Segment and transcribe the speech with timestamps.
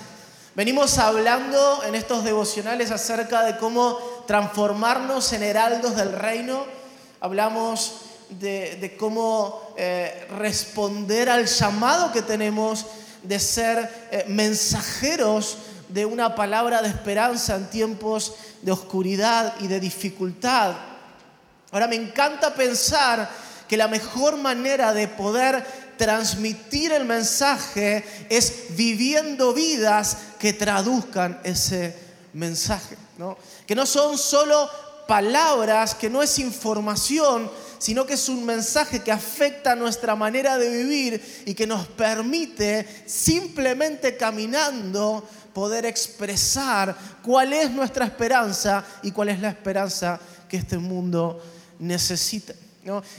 [0.55, 3.97] Venimos hablando en estos devocionales acerca de cómo
[4.29, 6.63] transformarnos en heraldos del reino.
[7.19, 12.85] Hablamos de, cómo eh, responder al llamado que tenemos
[13.23, 19.79] de ser eh, mensajeros de una palabra de esperanza en tiempos de oscuridad y de
[19.79, 20.75] dificultad.
[21.71, 23.27] Ahora me encanta pensar
[23.67, 25.65] que la mejor manera de poder
[25.97, 31.95] transmitir el mensaje es viviendo vidas que traduzcan ese
[32.33, 32.95] mensaje.
[33.17, 33.37] ¿no?
[33.69, 34.67] Que no son solo
[35.07, 40.75] palabras, que no es información, sino que es un mensaje que afecta nuestra manera de
[40.75, 49.29] vivir y que nos permite simplemente caminando poder expresar cuál es nuestra esperanza y cuál
[49.29, 50.19] es la esperanza
[50.49, 51.39] que este mundo
[51.77, 52.55] necesita.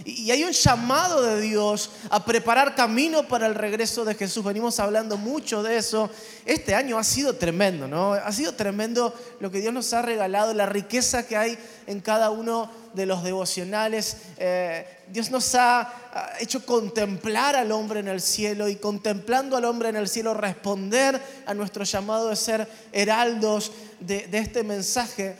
[0.04, 4.42] Y hay un llamado de Dios a preparar camino para el regreso de Jesús.
[4.42, 6.08] Venimos hablando mucho de eso.
[6.46, 8.14] Este año ha sido tremendo, ¿no?
[8.14, 12.30] Ha sido tremendo lo que Dios nos ha regalado, la riqueza que hay en cada
[12.30, 14.16] uno de los devocionales.
[14.38, 15.92] Eh, Dios nos ha
[16.40, 21.20] hecho contemplar al hombre en el cielo y contemplando al hombre en el cielo responder
[21.44, 25.36] a nuestro llamado de ser heraldos de, de este mensaje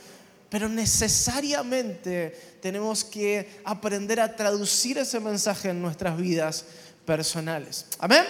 [0.51, 6.65] pero necesariamente tenemos que aprender a traducir ese mensaje en nuestras vidas
[7.05, 7.85] personales.
[7.99, 8.25] Amén.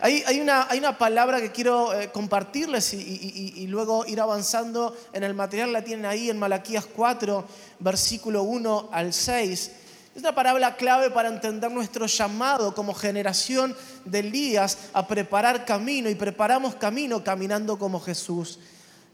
[0.00, 5.34] Hay, una, hay una, palabra que quiero eh, compartirles y, luego ir avanzando en el
[5.34, 7.46] material, la tienen ahí en Malaquías 4,
[7.80, 9.70] versículo 1 al 6.
[10.14, 13.76] Es una palabra clave para entender nuestro llamado como generación
[14.06, 18.58] de Elías a preparar camino y preparamos camino caminando como Jesús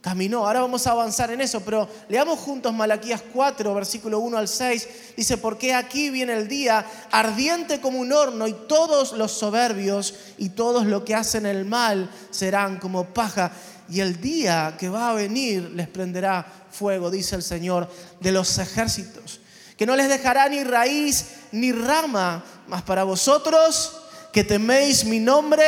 [0.02, 0.44] caminó.
[0.44, 4.88] Ahora vamos a avanzar en eso, pero leamos juntos Malaquías 4, versículo 1 al 6.
[5.16, 10.50] Dice, porque aquí viene el día ardiente como un horno y todos los soberbios y
[10.50, 13.52] todos los que hacen el mal serán como paja.
[13.88, 17.88] Y el día que va a venir les prenderá fuego, dice el Señor
[18.20, 19.40] de los ejércitos,
[19.76, 23.98] que no les dejará ni raíz ni rama, mas para vosotros
[24.32, 25.64] que teméis mi nombre,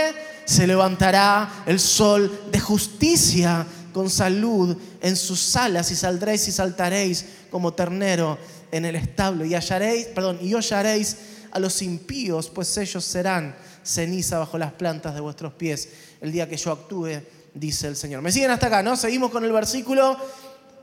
[0.47, 7.25] se levantará el sol de justicia con salud en sus alas y saldréis y saltaréis
[7.49, 8.37] como ternero
[8.73, 11.17] en el establo y hallaréis, perdón, y hallaréis
[11.53, 13.55] a los impíos, pues ellos serán
[13.85, 15.89] ceniza bajo las plantas de vuestros pies
[16.21, 17.23] el día que yo actúe,
[17.55, 18.21] dice el Señor.
[18.21, 18.97] ¿Me siguen hasta acá, no?
[18.97, 20.19] Seguimos con el versículo.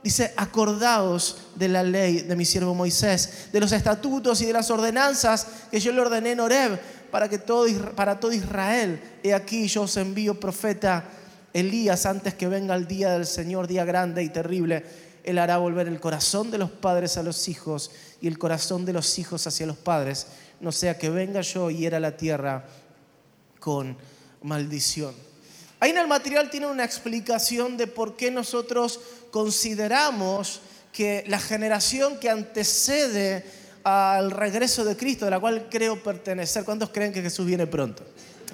[0.02, 4.72] Dice, acordaos de la ley de mi siervo Moisés, de los estatutos y de las
[4.72, 6.80] ordenanzas que yo le ordené en Horeb
[7.12, 9.00] para, que todo, para todo Israel.
[9.22, 11.04] He aquí yo os envío profeta
[11.54, 14.84] Elías, antes que venga el día del Señor, día grande y terrible,
[15.24, 18.94] Él hará volver el corazón de los padres a los hijos y el corazón de
[18.94, 20.28] los hijos hacia los padres,
[20.60, 22.66] no sea que venga yo y hiera la tierra
[23.60, 23.98] con
[24.44, 25.14] maldición.
[25.80, 29.00] Ahí en el material tiene una explicación de por qué nosotros
[29.32, 30.62] consideramos
[30.94, 33.44] que la generación que antecede
[33.84, 36.64] al regreso de Cristo, de la cual creo pertenecer.
[36.64, 38.04] ¿Cuántos creen que Jesús viene pronto?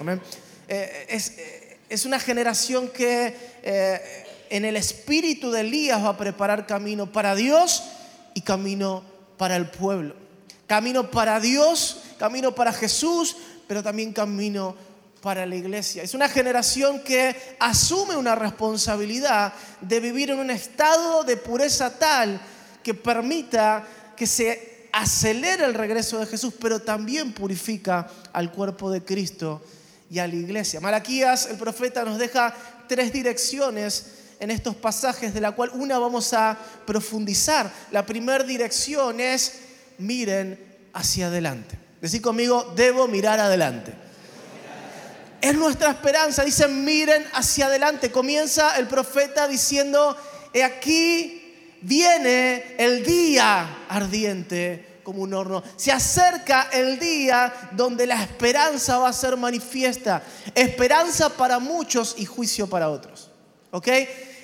[0.00, 0.20] Amén.
[0.68, 1.57] Eh, eh,
[1.88, 7.34] es, una generación que eh, en el espíritu de Elías va a preparar camino para
[7.34, 7.84] Dios
[8.34, 9.02] y camino
[9.36, 10.14] para el pueblo.
[10.66, 13.36] Camino para Dios, camino para Jesús,
[13.66, 14.76] pero también camino
[15.20, 16.02] para la iglesia.
[16.02, 22.40] Es una generación que asume una responsabilidad de vivir en un estado de pureza tal
[22.82, 23.86] que permita
[24.16, 29.62] que se acelere el regreso de Jesús, pero también purifica al cuerpo de Cristo
[30.10, 30.80] y a la iglesia.
[30.80, 32.54] Malaquías, el profeta, nos deja
[32.88, 36.56] tres direcciones en estos pasajes, de la cual una vamos a
[36.86, 37.70] profundizar.
[37.90, 39.60] La primera dirección es
[39.98, 40.58] miren
[40.92, 41.76] hacia adelante.
[42.00, 43.92] Decir conmigo, debo mirar adelante.
[45.40, 46.44] Es nuestra esperanza.
[46.44, 48.10] Dicen, miren hacia adelante.
[48.10, 50.16] Comienza el profeta diciendo,
[50.52, 55.62] he aquí viene el día ardiente como un horno.
[55.76, 60.22] Se acerca el día donde la esperanza va a ser manifiesta.
[60.54, 63.30] Esperanza para muchos y juicio para otros.
[63.70, 63.88] ¿Ok?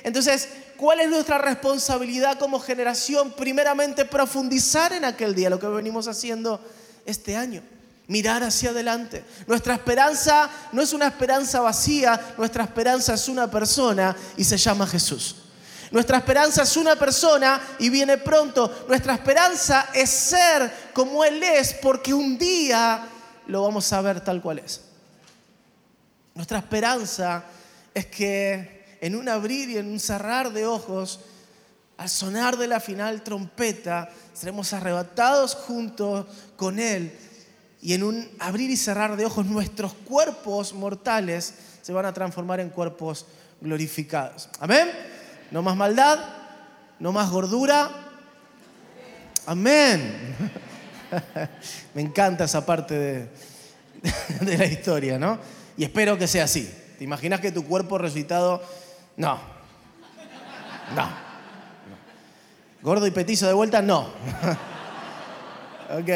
[0.05, 3.33] Entonces, ¿cuál es nuestra responsabilidad como generación?
[3.33, 6.59] Primeramente, profundizar en aquel día, lo que venimos haciendo
[7.05, 7.63] este año
[8.07, 9.23] mirar hacia adelante.
[9.47, 14.87] Nuestra esperanza no es una esperanza vacía, nuestra esperanza es una persona y se llama
[14.87, 15.44] Jesús.
[15.91, 18.85] Nuestra esperanza es una persona y viene pronto.
[18.89, 23.07] Nuestra esperanza es ser como Él es porque un día
[23.47, 24.81] lo vamos a ver tal cual es.
[26.35, 27.45] Nuestra esperanza
[27.93, 31.21] es que en un abrir y en un cerrar de ojos,
[31.97, 36.27] al sonar de la final trompeta, seremos arrebatados junto
[36.57, 37.17] con Él
[37.81, 42.59] y en un abrir y cerrar de ojos nuestros cuerpos mortales se van a transformar
[42.61, 43.27] en cuerpos
[43.61, 44.49] glorificados.
[44.59, 44.89] Amén.
[45.51, 46.19] No más maldad,
[46.99, 47.91] no más gordura.
[49.47, 50.37] Amén.
[51.95, 52.99] Me encanta esa parte
[54.41, 55.39] de, la historia, ¿no?
[55.77, 56.73] Y espero que sea así.
[56.99, 58.63] ¿Te imaginas que tu cuerpo resucitado...
[59.17, 59.39] No.
[60.95, 61.09] No.
[62.83, 63.81] ¿Gordo y petizo de vuelta?
[63.81, 64.01] No.
[65.91, 66.09] ok.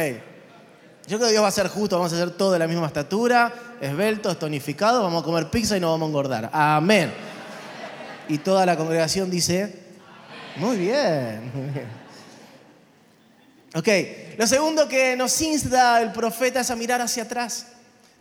[1.06, 2.86] Yo creo que Dios va a ser justo, vamos a hacer todo de la misma
[2.86, 3.50] estatura,
[3.80, 6.50] esbeltos, tonificados, vamos a comer pizza y no vamos a engordar.
[6.52, 7.10] Amén.
[8.28, 9.74] Y toda la congregación dice,
[10.56, 11.98] muy bien, muy bien.
[13.74, 13.88] Ok,
[14.38, 17.66] lo segundo que nos insta el profeta es a mirar hacia atrás.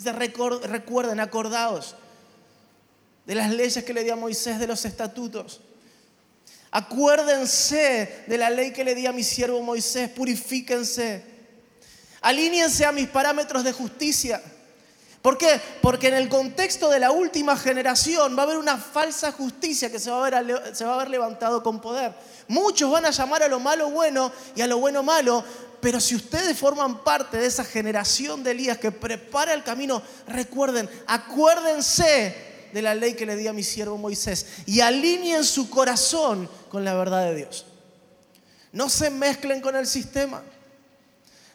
[0.04, 1.96] recuerden, acordaos
[3.26, 5.62] de las leyes que le dio a Moisés, de los estatutos.
[6.72, 11.38] Acuérdense de la ley que le di a mi siervo Moisés, purifíquense
[12.22, 14.42] Alíñense a mis parámetros de justicia.
[15.28, 15.60] ¿Por qué?
[15.82, 20.00] Porque en el contexto de la última generación va a haber una falsa justicia que
[20.00, 22.14] se va, a ver, se va a levantado con poder.
[22.48, 25.44] Muchos van a llamar a lo malo bueno y a lo bueno malo,
[25.82, 30.90] pero si ustedes forman parte de esa generación de Elías que prepara el camino, recuerden,
[31.08, 36.50] acuérdense de la ley que le di a mi siervo Moisés y alineen su corazón
[36.70, 37.66] con la verdad de Dios.
[38.72, 40.42] No se mezclen con el sistema.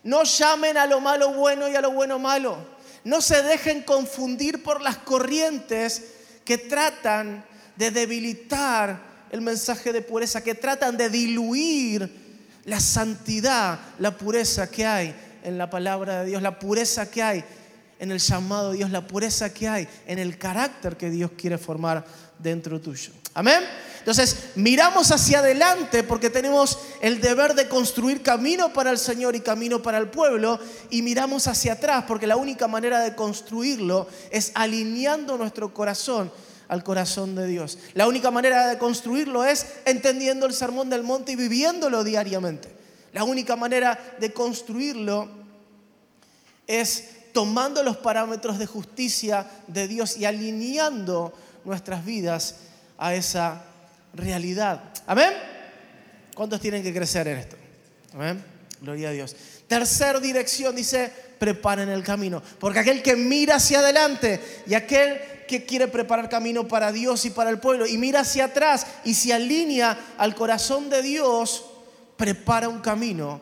[0.03, 2.72] No llamen a lo malo bueno y a lo bueno malo.
[3.05, 6.03] No se dejen confundir por las corrientes
[6.45, 7.45] que tratan
[7.77, 9.01] de debilitar
[9.31, 12.23] el mensaje de pureza, que tratan de diluir
[12.65, 17.45] la santidad, la pureza que hay en la palabra de Dios, la pureza que hay
[17.99, 21.59] en el llamado de Dios, la pureza que hay en el carácter que Dios quiere
[21.59, 22.05] formar
[22.39, 23.13] dentro tuyo.
[23.35, 23.63] Amén.
[24.03, 29.41] Entonces, miramos hacia adelante porque tenemos el deber de construir camino para el Señor y
[29.41, 30.59] camino para el pueblo
[30.91, 36.33] y miramos hacia atrás porque la única manera de construirlo es alineando nuestro corazón
[36.67, 37.79] al corazón de Dios.
[37.95, 42.75] La única manera de construirlo es entendiendo el sermón del monte y viviéndolo diariamente.
[43.13, 45.29] La única manera de construirlo
[46.67, 51.33] es tomando los parámetros de justicia de Dios y alineando
[51.65, 52.57] nuestras vidas
[52.99, 53.63] a esa
[54.15, 54.93] realidad.
[55.07, 55.33] Amén.
[56.35, 57.57] ¿Cuántos tienen que crecer en esto?
[58.15, 58.43] Amén.
[58.81, 59.37] Gloria a Dios.
[59.69, 62.43] Tercer dirección dice, preparen el camino.
[62.59, 67.31] Porque aquel que mira hacia adelante y aquel que quiere preparar camino para Dios y
[67.31, 71.65] para el pueblo y mira hacia atrás y se alinea al corazón de Dios,
[72.17, 73.41] prepara un camino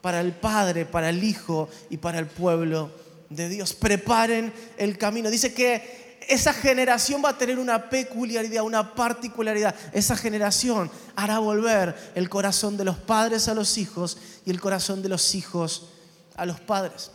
[0.00, 2.90] para el Padre, para el Hijo y para el pueblo
[3.28, 3.72] de Dios.
[3.74, 5.30] Preparen el camino.
[5.30, 9.74] Dice que esa generación va a tener una peculiaridad, una particularidad.
[9.92, 15.02] Esa generación hará volver el corazón de los padres a los hijos y el corazón
[15.02, 15.88] de los hijos
[16.36, 17.10] a los padres.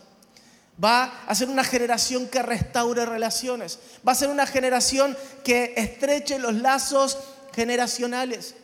[0.82, 3.78] Va a ser una generación que restaure relaciones.
[4.06, 7.18] Va a ser una generación que estreche los lazos
[7.54, 8.54] generacionales.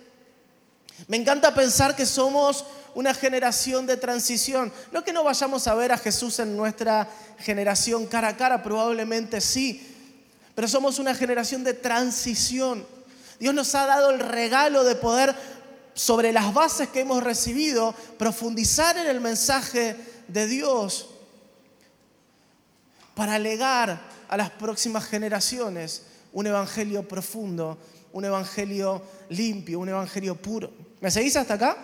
[1.08, 4.72] Me encanta pensar que somos una generación de transición.
[4.92, 7.08] No que no vayamos a ver a Jesús en nuestra
[7.38, 9.93] generación cara a cara, probablemente sí,
[10.54, 12.87] pero somos una generación de transición.
[13.40, 15.34] Dios nos ha dado el regalo de poder,
[15.94, 19.96] sobre las bases que hemos recibido, profundizar en el mensaje
[20.28, 21.08] de Dios
[23.14, 27.78] para legar a las próximas generaciones un evangelio profundo,
[28.12, 30.73] un evangelio limpio, un evangelio puro.
[31.00, 31.76] ¿Me seguís hasta acá?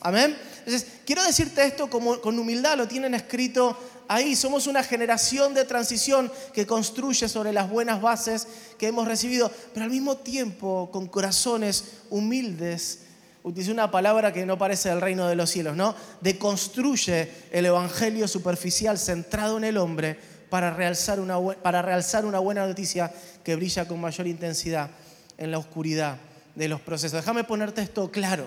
[0.00, 0.36] Amén.
[0.60, 3.76] Entonces, quiero decirte esto con humildad, lo tienen escrito
[4.14, 4.36] ahí.
[4.36, 8.46] Somos una generación de transición que construye sobre las buenas bases
[8.78, 13.00] que hemos recibido, pero al mismo tiempo con corazones humildes.
[13.44, 15.96] Utilicé una palabra que no parece del reino de los cielos, ¿no?
[16.20, 20.16] Deconstruye el evangelio superficial centrado en el hombre
[20.48, 24.90] para realzar una, para realzar una buena noticia que brilla con mayor intensidad
[25.38, 26.18] en la oscuridad
[26.54, 27.20] de los procesos.
[27.20, 28.46] Déjame ponerte esto claro.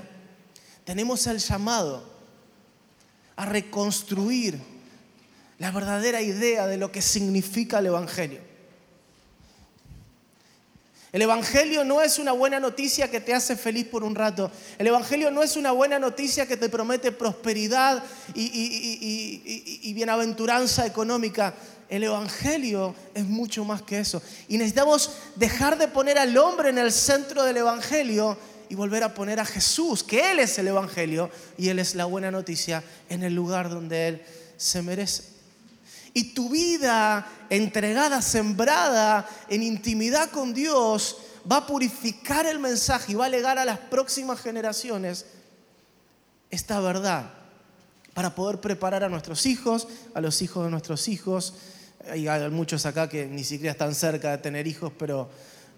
[0.85, 2.03] Tenemos el llamado
[3.35, 4.74] a reconstruir
[5.59, 8.55] la verdadera idea de lo que significa el Evangelio.
[11.15, 14.51] El Evangelio no es una buena noticia que te hace feliz por un rato.
[14.77, 21.53] El Evangelio no es una buena noticia que te promete prosperidad y, bienaventuranza económica.
[21.87, 24.21] El Evangelio es mucho más que eso.
[24.49, 29.13] Y necesitamos dejar de poner al hombre en el centro del Evangelio y volver a
[29.13, 33.23] poner a Jesús, que Él es el Evangelio y Él es la buena noticia en
[33.23, 34.21] el lugar donde Él
[34.57, 35.34] se merece.
[36.15, 41.17] Y tu vida entregada, sembrada en intimidad con Dios,
[41.49, 45.27] va a purificar el mensaje y va a legar a las próximas generaciones
[46.49, 47.29] esta verdad
[48.15, 51.53] para poder preparar a nuestros hijos, a los hijos de nuestros hijos,
[52.09, 55.29] hay muchos acá que ni siquiera están cerca de tener hijos, pero,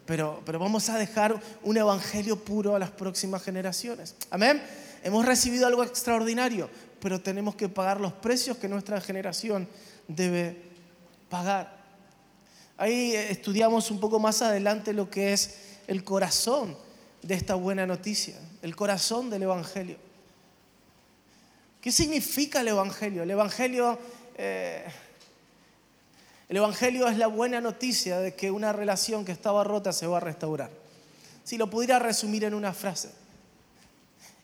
[0.05, 4.15] pero, pero vamos a dejar un evangelio puro a las próximas generaciones.
[4.29, 4.61] Amén.
[5.03, 9.67] Hemos recibido algo extraordinario, pero tenemos que pagar los precios que nuestra generación
[10.07, 10.61] debe
[11.29, 11.75] pagar.
[12.77, 16.77] Ahí estudiamos un poco más adelante lo que es el corazón
[17.21, 19.97] de esta buena noticia, el corazón del Evangelio.
[21.81, 23.23] ¿Qué significa el Evangelio?
[23.23, 23.97] El Evangelio
[24.37, 24.85] eh,
[26.49, 30.17] el Evangelio es la buena noticia de que una relación que estaba rota se va
[30.17, 30.69] a restaurar.
[31.43, 33.09] Si lo pudiera resumir en una frase.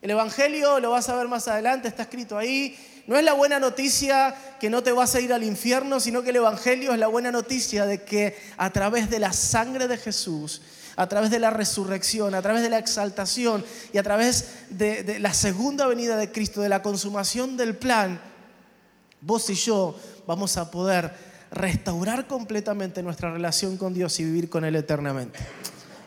[0.01, 3.59] El Evangelio, lo vas a ver más adelante, está escrito ahí, no es la buena
[3.59, 7.07] noticia que no te vas a ir al infierno, sino que el Evangelio es la
[7.07, 10.61] buena noticia de que a través de la sangre de Jesús,
[10.95, 15.33] a través de la resurrección, a través de la exaltación y a través de, la
[15.33, 18.21] segunda venida de Cristo, de la consumación del plan,
[19.19, 21.11] vos y yo vamos a poder
[21.51, 25.39] restaurar completamente nuestra relación con Dios y vivir con Él eternamente.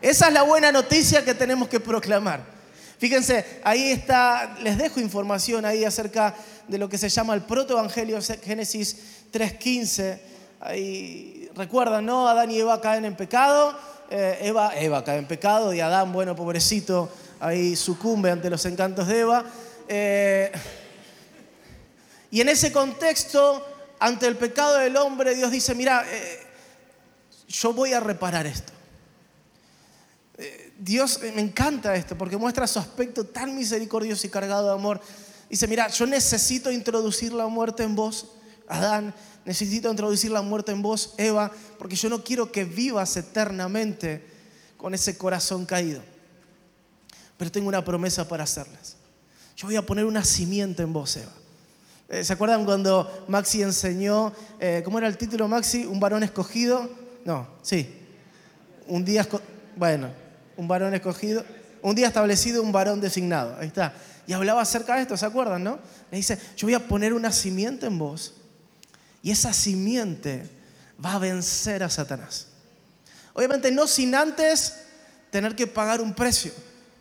[0.01, 2.56] Esa es la buena noticia que tenemos que proclamar.
[2.99, 6.35] Fíjense, ahí está, les dejo información ahí acerca
[6.67, 10.19] de lo que se llama el protoevangelio, Génesis 3.15.
[10.61, 12.27] Ahí recuerdan, ¿no?
[12.27, 13.79] Adán y Eva caen en pecado.
[14.11, 17.11] Eh, Eva, Eva cae en pecado y Adán, bueno, pobrecito,
[17.41, 19.45] ahí sucumbe ante los encantos de Eva.
[19.89, 20.53] Eh,
[22.31, 23.65] y en ese contexto,
[23.99, 26.47] ante el pecado del hombre, Dios dice, mira, eh,
[27.49, 28.73] yo voy a reparar esto.
[30.87, 35.01] Dios eh, me encanta esto porque muestra su aspecto tan misericordioso y cargado de amor.
[35.51, 38.29] Dice, mira, yo necesito introducir la muerte en vos,
[38.69, 39.13] Adán,
[39.45, 44.25] necesito introducir la muerte en vos, Eva, porque yo no quiero que vivas eternamente
[44.77, 46.03] con ese corazón caído.
[47.37, 48.97] Pero tengo una promesa para hacerles.
[49.57, 51.33] Yo voy a poner una simiente en vos, Eva.
[52.11, 55.85] Eh, ¿Se acuerdan cuando Maxi enseñó, eh, ¿cómo era el título Maxi?
[55.85, 56.89] ¿Un varón escogido?
[57.25, 57.93] No, sí.
[58.87, 59.27] Un día,
[59.75, 60.26] bueno,
[60.57, 61.45] un varón escogido,
[61.83, 63.57] un día establecido, un varón designado.
[63.59, 63.95] Ahí está.
[64.27, 65.79] Y hablaba acerca de esto, ¿se acuerdan, no?
[66.11, 68.35] Le dice, yo voy a poner una simiente en vos
[69.23, 70.49] y esa simiente
[71.05, 72.49] va a vencer a Satanás.
[73.35, 74.75] Obviamente no sin antes
[75.31, 76.53] tener que pagar un precio,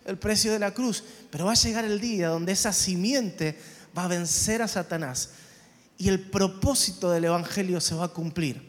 [0.06, 3.58] el precio de la cruz, pero va a llegar el día donde esa simiente
[3.98, 5.30] va a vencer a Satanás
[5.98, 8.62] y el propósito del Evangelio se va a cumplir,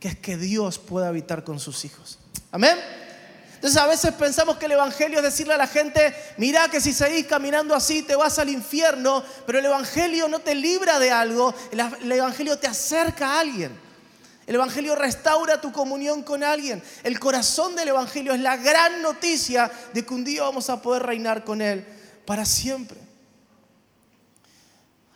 [0.00, 2.18] que es que Dios pueda habitar con sus hijos.
[2.50, 2.76] Amén.
[3.62, 6.92] Entonces a veces pensamos que el Evangelio es decirle a la gente, mira que si
[6.92, 11.54] seguís caminando así te vas al infierno, pero el Evangelio no te libra de algo,
[11.70, 13.78] el Evangelio te acerca a alguien.
[14.48, 16.82] El Evangelio restaura tu comunión con alguien.
[17.04, 21.04] El corazón del Evangelio es la gran noticia de que un día vamos a poder
[21.04, 21.86] reinar con Él
[22.26, 22.98] para siempre.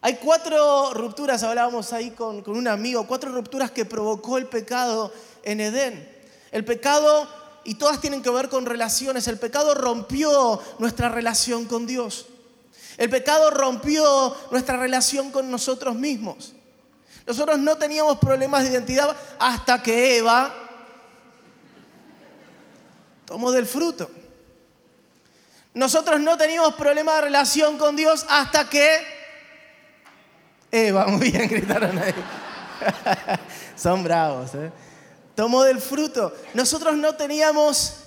[0.02, 5.12] Hay cuatro rupturas, hablábamos ahí con, un amigo, cuatro rupturas que provocó el pecado
[5.42, 6.16] en Edén.
[6.52, 7.28] El pecado,
[7.66, 12.26] y todas tienen que ver con relaciones, el pecado rompió nuestra relación con Dios.
[12.96, 16.54] El pecado rompió nuestra relación con nosotros mismos.
[17.26, 20.54] Nosotros no teníamos problemas de identidad hasta que Eva
[23.24, 24.08] tomó del fruto.
[25.74, 29.04] Nosotros no teníamos problemas de relación con Dios hasta que
[30.70, 32.14] Eva, muy bien, gritaron ahí.
[33.76, 34.70] Son bravos, ¿eh?
[35.36, 36.34] Tomó del fruto.
[36.54, 37.98] Nosotros no teníamos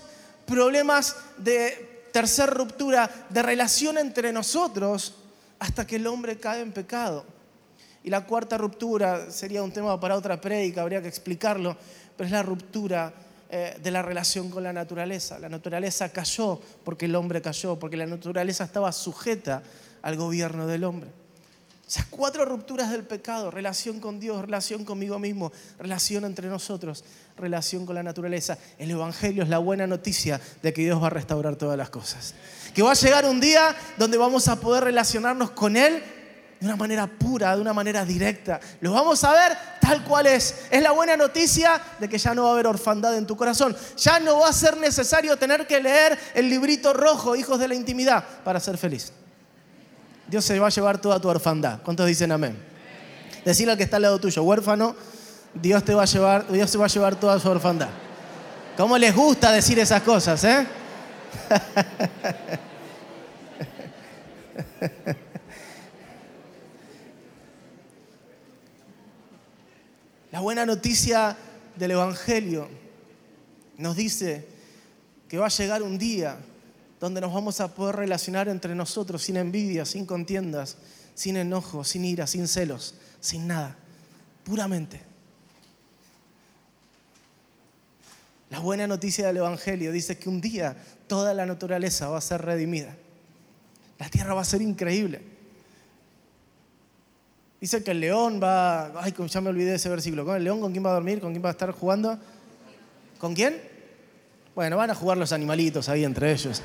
[0.45, 5.13] problemas de tercera ruptura, de relación entre nosotros,
[5.59, 7.24] hasta que el hombre cae en pecado.
[8.03, 11.77] Y la cuarta ruptura sería un tema para otra prédica, habría que explicarlo,
[12.17, 13.13] pero es la ruptura
[13.51, 15.38] eh, de la relación con la naturaleza.
[15.38, 19.62] La naturaleza cayó porque el hombre cayó, porque la naturaleza estaba sujeta
[20.01, 21.12] al gobierno del hombre.
[21.89, 27.03] Esas cuatro rupturas del pecado, relación con Dios, relación conmigo mismo, relación entre nosotros,
[27.36, 28.60] relación con la naturaleza.
[28.77, 32.36] El Evangelio es la buena noticia de que Dios va a restaurar todas las cosas.
[32.75, 36.03] Que va a llegar un día donde vamos a poder relacionarnos con Él
[36.60, 38.60] de una manera pura, de una manera directa.
[38.81, 40.65] Lo vamos a ver tal cual es.
[40.69, 43.75] Es la buena noticia de que ya no va a haber orfandad en tu corazón.
[43.98, 47.74] Ya no va a ser necesario tener que leer el librito rojo, hijos de la
[47.74, 49.12] intimidad, para ser feliz.
[50.29, 51.81] Dios se va a llevar toda tu orfandad.
[51.81, 52.55] ¿Cuántos dicen amén?
[53.43, 54.95] Decirle al que está al lado tuyo, huérfano,
[55.55, 57.89] Dios te va a llevar, Dios se va a llevar toda su orfandad.
[58.77, 60.67] ¿Cómo les gusta decir esas cosas, eh?
[70.31, 71.36] La buena noticia
[71.75, 72.69] del Evangelio
[73.77, 74.48] nos dice
[75.27, 76.38] que va a llegar un día
[77.00, 80.77] donde nos vamos a poder relacionar entre nosotros sin envidia, sin contiendas,
[81.15, 83.77] sin enojo, sin ira, sin celos, sin nada,
[84.44, 85.01] puramente.
[88.50, 90.75] La buena noticia del Evangelio dice que un día
[91.08, 92.96] toda la naturaleza va a ser redimida.
[93.98, 95.22] La tierra va a ser increíble.
[97.62, 100.25] Dice que el león va, ay, ya me olvidé de ese versículo.
[100.25, 101.20] ¿Con el león con quién va a dormir?
[101.20, 102.18] ¿Con quién va a estar jugando?
[103.20, 103.62] ¿Con quién?
[104.55, 106.62] Bueno, van a jugar los animalitos ahí entre ellos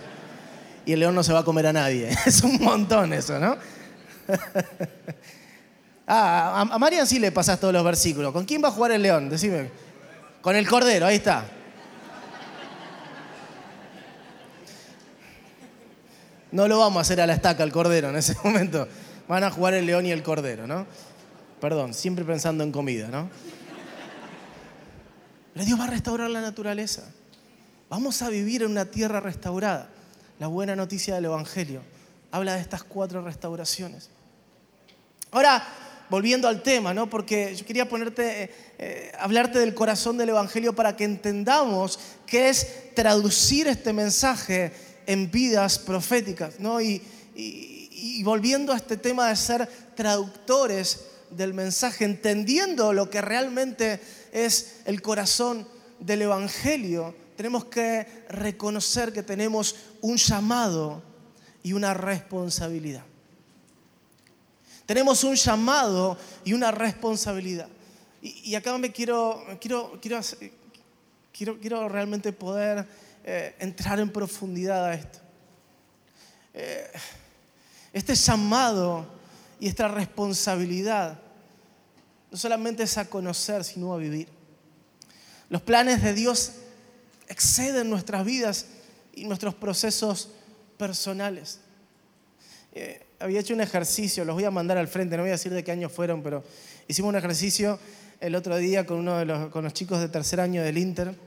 [0.86, 2.10] y el león no se va a comer a nadie.
[2.26, 3.56] Es un montón eso, ¿no?
[6.06, 8.30] Ah, a Marian sí le pasas todos los versículos.
[8.30, 9.30] ¿Con quién va a jugar el león?
[9.30, 9.70] Decime.
[10.42, 11.46] Con el cordero, ahí está.
[16.52, 18.86] No lo vamos a hacer a la estaca el cordero en ese momento.
[19.26, 20.86] Van a jugar el león y el cordero, ¿no?
[21.58, 23.30] Perdón, siempre pensando en comida, ¿no?
[25.54, 27.04] Pero Dios va a restaurar la naturaleza.
[27.88, 29.88] Vamos a vivir en una tierra restaurada
[30.38, 31.82] la buena noticia del Evangelio.
[32.30, 34.10] Habla de estas cuatro restauraciones.
[35.30, 35.64] Ahora,
[36.10, 37.08] volviendo al tema, ¿no?
[37.08, 42.48] porque yo quería ponerte, eh, eh, hablarte del corazón del Evangelio para que entendamos qué
[42.48, 44.72] es traducir este mensaje
[45.06, 46.58] en vidas proféticas.
[46.58, 46.80] ¿no?
[46.80, 47.02] Y,
[47.34, 54.00] y volviendo a este tema de ser traductores del mensaje, entendiendo lo que realmente
[54.32, 55.66] es el corazón
[56.00, 61.02] del Evangelio, tenemos que reconocer que tenemos un llamado
[61.62, 63.04] y una responsabilidad.
[64.86, 67.68] Tenemos un llamado y una responsabilidad.
[68.20, 70.20] Y, acá me quiero, quiero, quiero,
[71.32, 72.86] quiero, quiero realmente poder
[73.24, 75.18] eh, entrar en profundidad a esto.
[76.54, 76.90] Eh,
[77.92, 79.06] este llamado
[79.60, 81.18] y esta responsabilidad
[82.30, 84.28] no solamente es a conocer, sino a vivir.
[85.48, 86.52] Los planes de Dios
[87.34, 88.66] exceden nuestras vidas
[89.12, 90.30] y nuestros procesos
[90.78, 91.58] personales.
[92.72, 95.52] Eh, había hecho un ejercicio, los voy a mandar al frente, no voy a decir
[95.52, 96.44] de qué año fueron, pero
[96.86, 97.80] hicimos un ejercicio
[98.20, 101.14] el otro día con uno de los, con los chicos de tercer año del Inter.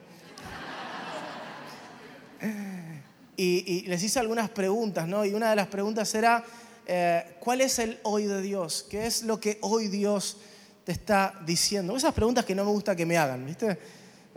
[3.40, 5.24] Y, les hice algunas preguntas, ¿no?
[5.24, 6.44] Y una de las preguntas era,
[6.88, 8.84] eh, ¿cuál es el hoy de Dios?
[8.90, 10.38] ¿Qué es lo que hoy Dios
[10.86, 11.96] te está diciendo?
[11.96, 13.78] Esas preguntas que no me gusta que me hagan, ¿viste?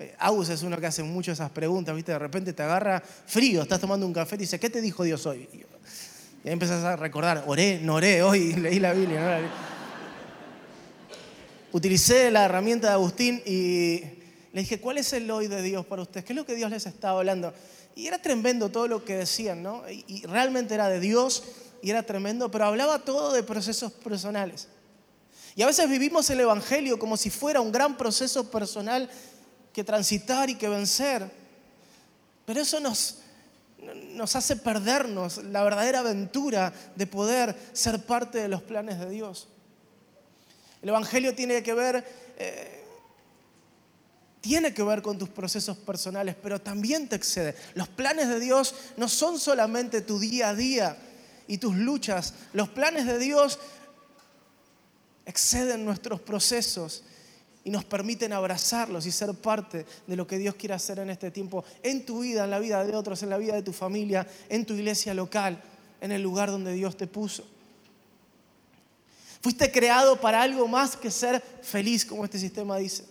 [0.00, 2.12] Eh, Agus es uno que hace mucho esas preguntas, ¿viste?
[2.12, 5.26] De repente te agarra frío, estás tomando un café y dice, ¿qué te dijo Dios
[5.26, 5.46] hoy?
[6.42, 9.42] Y ahí empezás a recordar, oré, no oré, hoy leí la Biblia.
[11.70, 14.00] Utilicé la herramienta de Agustín y
[14.54, 16.24] le dije, ¿cuál es el hoy de Dios para ustedes?
[16.24, 17.52] ¿Qué es lo que Dios les estaba hablando?
[17.94, 19.82] Y era tremendo todo lo que decían, ¿no?
[19.88, 21.42] Y realmente era de Dios
[21.82, 24.68] y era tremendo, pero hablaba todo de procesos personales.
[25.56, 29.10] Y a veces vivimos el Evangelio como si fuera un gran proceso personal
[29.72, 31.30] que transitar y que vencer.
[32.44, 33.18] Pero eso nos,
[34.12, 39.48] nos hace perdernos la verdadera aventura de poder ser parte de los planes de Dios.
[40.83, 42.04] El Evangelio tiene que ver,
[42.38, 42.83] eh,
[44.40, 47.54] tiene que ver con tus procesos personales, pero también te excede.
[47.74, 50.96] Los planes de Dios no son solamente tu día a día
[51.46, 52.35] y tus luchas.
[52.52, 53.59] Los planes de Dios
[55.26, 57.04] exceden nuestros procesos
[57.64, 61.31] y nos permiten abrazarlos y ser parte de lo que Dios quiere hacer en este
[61.31, 64.27] tiempo, en tu vida, en la vida de otros, en la vida de tu familia,
[64.49, 65.62] en tu iglesia local,
[66.01, 67.46] en el lugar donde Dios te puso.
[69.42, 73.05] Fuiste creado para algo más que ser feliz, como este sistema dice.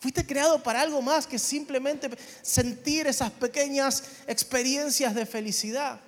[0.00, 2.10] Fuiste creado para algo más que simplemente
[2.42, 6.00] sentir esas pequeñas experiencias de felicidad.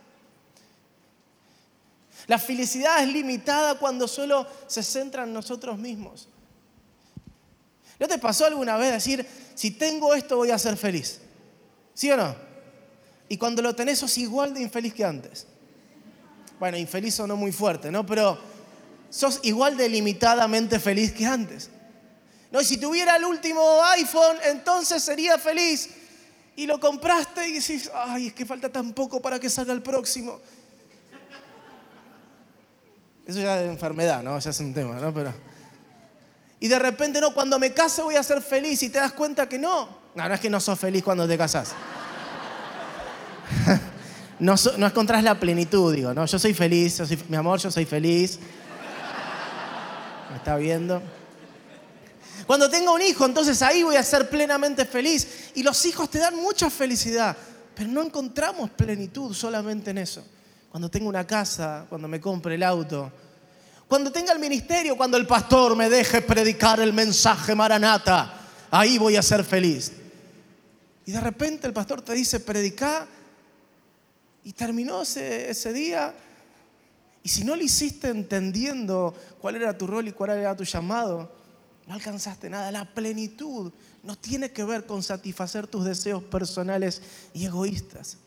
[2.26, 6.28] La felicidad es limitada cuando solo se centra en nosotros mismos.
[7.98, 11.20] ¿No te pasó alguna vez decir, si tengo esto voy a ser feliz?
[11.94, 12.34] ¿Sí o no?
[13.28, 15.46] Y cuando lo tenés sos igual de infeliz que antes.
[16.58, 18.04] Bueno, infeliz o no muy fuerte, ¿no?
[18.04, 18.38] Pero
[19.10, 21.70] sos igual de limitadamente feliz que antes.
[22.50, 25.90] No, y si tuviera el último iPhone, entonces sería feliz.
[26.56, 29.82] Y lo compraste y decís, ay, es que falta tan poco para que salga el
[29.82, 30.40] próximo.
[33.26, 34.38] Eso ya es enfermedad, ¿no?
[34.38, 35.12] Ya es un tema, ¿no?
[35.12, 35.53] Pero...
[36.64, 39.46] Y de repente, no, cuando me case voy a ser feliz y te das cuenta
[39.46, 39.86] que no.
[40.14, 41.72] No, no es que no sos feliz cuando te casas.
[44.38, 46.24] no, no encontrás la plenitud, digo, ¿no?
[46.24, 48.38] Yo soy feliz, mi amor, yo soy feliz.
[50.30, 51.02] ¿Me está viendo?
[52.46, 55.50] Cuando tenga un hijo, entonces ahí voy a ser plenamente feliz.
[55.56, 57.36] Y los hijos te dan mucha felicidad,
[57.74, 60.24] pero no encontramos plenitud solamente en eso.
[60.70, 63.12] Cuando tenga una casa, cuando me compre el auto,
[63.88, 69.16] cuando tenga el ministerio, cuando el pastor me deje predicar el mensaje maranata, ahí voy
[69.16, 69.92] a ser feliz.
[71.06, 73.06] Y de repente el pastor te dice, predica,
[74.42, 76.14] y terminó ese, ese día.
[77.22, 81.32] Y si no lo hiciste entendiendo cuál era tu rol y cuál era tu llamado,
[81.86, 82.70] no alcanzaste nada.
[82.70, 88.18] La plenitud no tiene que ver con satisfacer tus deseos personales y egoístas.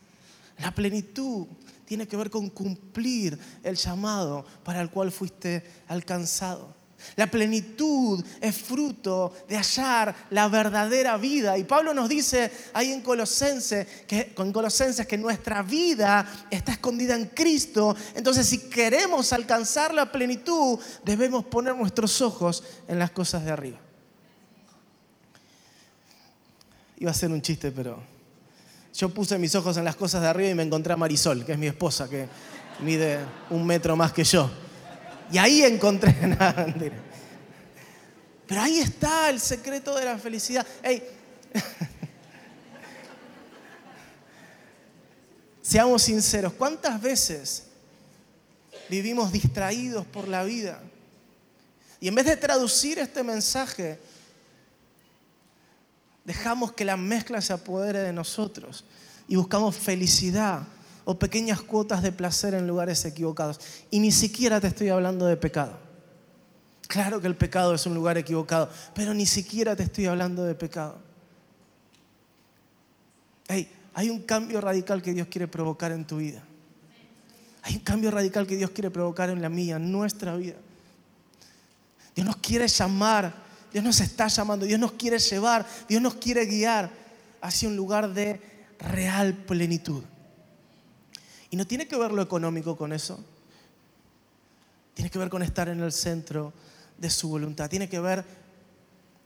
[0.58, 1.46] La plenitud
[1.84, 6.76] tiene que ver con cumplir el llamado para el cual fuiste alcanzado.
[7.14, 11.56] La plenitud es fruto de hallar la verdadera vida.
[11.56, 17.14] Y Pablo nos dice ahí en Colosenses que, en Colosenses que nuestra vida está escondida
[17.14, 17.94] en Cristo.
[18.14, 23.78] Entonces si queremos alcanzar la plenitud, debemos poner nuestros ojos en las cosas de arriba.
[26.96, 28.17] Iba a ser un chiste, pero
[28.94, 31.52] yo puse mis ojos en las cosas de arriba y me encontré a Marisol, que
[31.52, 32.28] es mi esposa, que
[32.80, 33.18] mide
[33.50, 34.50] un metro más que yo.
[35.30, 36.66] Y ahí encontré nada.
[38.46, 40.66] Pero ahí está el secreto de la felicidad.
[45.62, 47.64] Seamos sinceros, ¿cuántas veces
[48.88, 50.80] vivimos distraídos por la vida?
[52.00, 53.98] Y en vez de traducir este mensaje,
[56.28, 58.84] dejamos que la mezcla se apodere de nosotros
[59.28, 60.62] y buscamos felicidad
[61.06, 63.58] o pequeñas cuotas de placer en lugares equivocados.
[63.90, 65.78] Y ni siquiera te estoy hablando de pecado.
[66.86, 70.54] Claro que el pecado es un lugar equivocado, pero ni siquiera te estoy hablando de
[70.54, 70.98] pecado.
[73.48, 76.42] Hey, hay un cambio radical que Dios quiere provocar en tu vida.
[77.62, 80.56] Hay un cambio radical que Dios quiere provocar en la mía, en nuestra vida.
[82.14, 86.46] Dios nos quiere llamar, Dios nos está llamando, Dios nos quiere llevar, Dios nos quiere
[86.46, 86.90] guiar
[87.40, 88.40] hacia un lugar de
[88.78, 90.02] real plenitud.
[91.50, 93.22] Y no tiene que ver lo económico con eso.
[94.94, 96.52] Tiene que ver con estar en el centro
[96.96, 97.70] de su voluntad.
[97.70, 98.24] Tiene que ver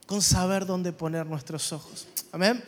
[0.05, 2.07] con saber dónde poner nuestros ojos.
[2.31, 2.63] Amén.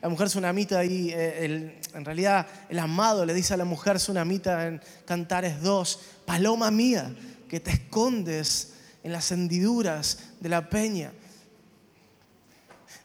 [0.00, 4.66] La mujer tsunamita ahí, eh, en realidad el amado le dice a la mujer tsunamita
[4.66, 7.14] en Cantares 2, paloma mía,
[7.48, 8.73] que te escondes
[9.04, 11.12] en las hendiduras de la peña.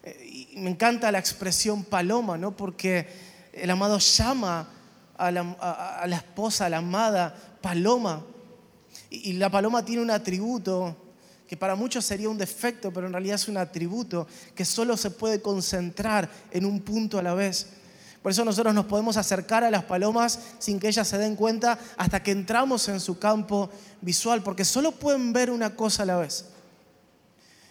[0.02, 2.56] Eh, y me encanta la expresión paloma, ¿no?
[2.56, 3.06] Porque
[3.52, 4.68] el amado llama
[5.16, 8.24] a la, esposa, a la amada, paloma.
[9.10, 10.96] Y, y la paloma tiene un atributo
[11.46, 15.10] que para muchos sería un defecto, pero en realidad es un atributo que solo se
[15.10, 17.66] puede concentrar en un punto a la vez.
[18.22, 21.78] Por eso nosotros nos podemos acercar a las palomas sin que ellas se den cuenta
[21.96, 26.16] hasta que entramos en su campo visual, porque solo pueden ver una cosa a la
[26.16, 26.46] vez.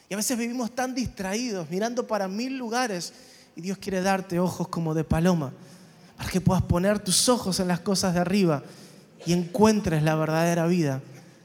[0.10, 3.14] Y a veces vivimos tan distraídos, mirando para mil lugares,
[3.56, 5.54] y Dios quiere darte ojos como de paloma
[6.20, 8.62] para que puedas poner tus ojos en las cosas de arriba
[9.26, 11.02] y encuentres la verdadera vida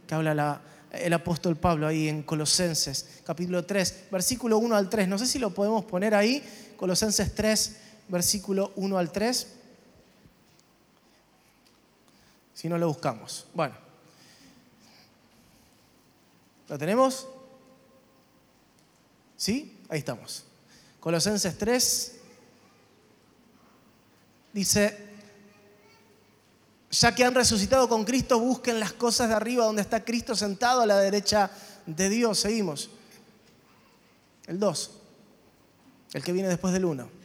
[0.06, 0.60] que habla
[0.92, 5.08] el apóstol Pablo ahí en Colosenses, capítulo 3, versículo 1 al 3.
[5.08, 6.42] No sé si lo podemos poner ahí,
[6.76, 7.76] Colosenses 3,
[8.08, 9.54] versículo 1 al 3.
[12.54, 13.46] Si no lo buscamos.
[13.54, 13.74] Bueno.
[16.68, 17.26] ¿Lo tenemos?
[19.36, 19.78] ¿Sí?
[19.88, 20.44] Ahí estamos.
[21.00, 22.14] Colosenses 3,
[24.54, 24.96] Dice,
[26.92, 30.82] ya que han resucitado con Cristo, busquen las cosas de arriba donde está Cristo sentado
[30.82, 31.50] a la derecha
[31.86, 32.38] de Dios.
[32.38, 32.88] Seguimos.
[34.46, 34.90] El 2.
[36.12, 37.23] El que viene después del 1.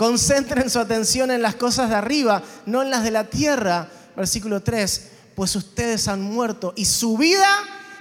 [0.00, 3.86] Concentren su atención en las cosas de arriba, no en las de la tierra.
[4.16, 5.10] Versículo 3.
[5.34, 7.46] Pues ustedes han muerto y su vida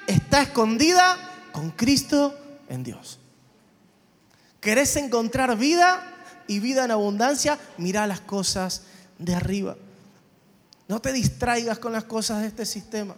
[0.07, 1.17] está escondida
[1.51, 3.19] con Cristo en Dios.
[4.61, 6.01] ¿Querés encontrar vida
[6.47, 7.59] y vida en abundancia?
[7.77, 8.83] Mira las cosas
[9.17, 9.75] de arriba.
[10.87, 13.13] No te distraigas con las cosas de este sistema.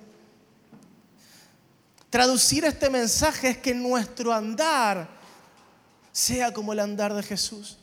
[2.10, 5.08] Traducir este mensaje es que nuestro andar
[6.12, 7.78] sea como el andar de Jesús.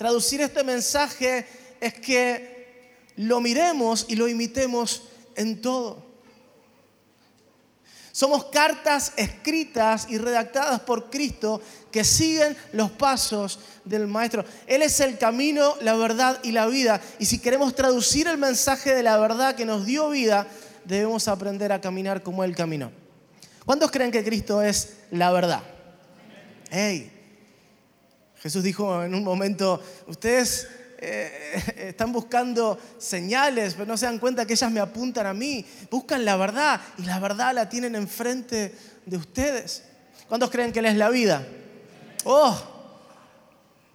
[0.00, 1.46] Traducir este mensaje
[1.78, 5.02] es que lo miremos y lo imitemos
[5.36, 6.02] en todo.
[8.10, 11.60] Somos cartas escritas y redactadas por Cristo
[11.92, 14.42] que siguen los pasos del Maestro.
[14.66, 16.98] Él es el camino, la verdad y la vida.
[17.18, 20.46] Y si queremos traducir el mensaje de la verdad que nos dio vida,
[20.86, 22.90] debemos aprender a caminar como Él caminó.
[23.66, 25.62] ¿Cuántos creen que Cristo es la verdad?
[26.70, 27.19] Hey,
[28.40, 30.66] Jesús dijo en un momento, ustedes
[30.98, 35.64] eh, están buscando señales, pero no se dan cuenta que ellas me apuntan a mí.
[35.90, 38.74] Buscan la verdad y la verdad la tienen enfrente
[39.04, 39.84] de ustedes.
[40.28, 41.46] ¿Cuántos creen que Él es la vida?
[42.24, 42.58] Oh,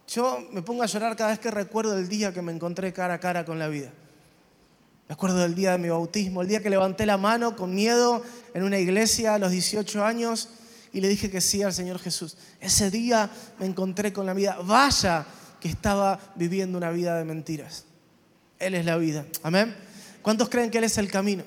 [0.08, 3.15] yo me pongo a llorar cada vez que recuerdo el día que me encontré cara
[3.15, 3.91] a cara con la vida.
[5.08, 8.23] Me acuerdo del día de mi bautismo, el día que levanté la mano con miedo
[8.53, 10.49] en una iglesia a los 18 años
[10.95, 12.38] y le dije que sí al Señor Jesús.
[12.62, 13.29] Ese día
[13.60, 14.58] me encontré con la vida.
[14.63, 15.25] Vaya
[15.60, 17.84] que estaba viviendo una vida de mentiras.
[18.58, 19.25] Él es la vida.
[19.43, 19.75] Amén.
[20.21, 21.43] ¿Cuántos creen que Él es el camino?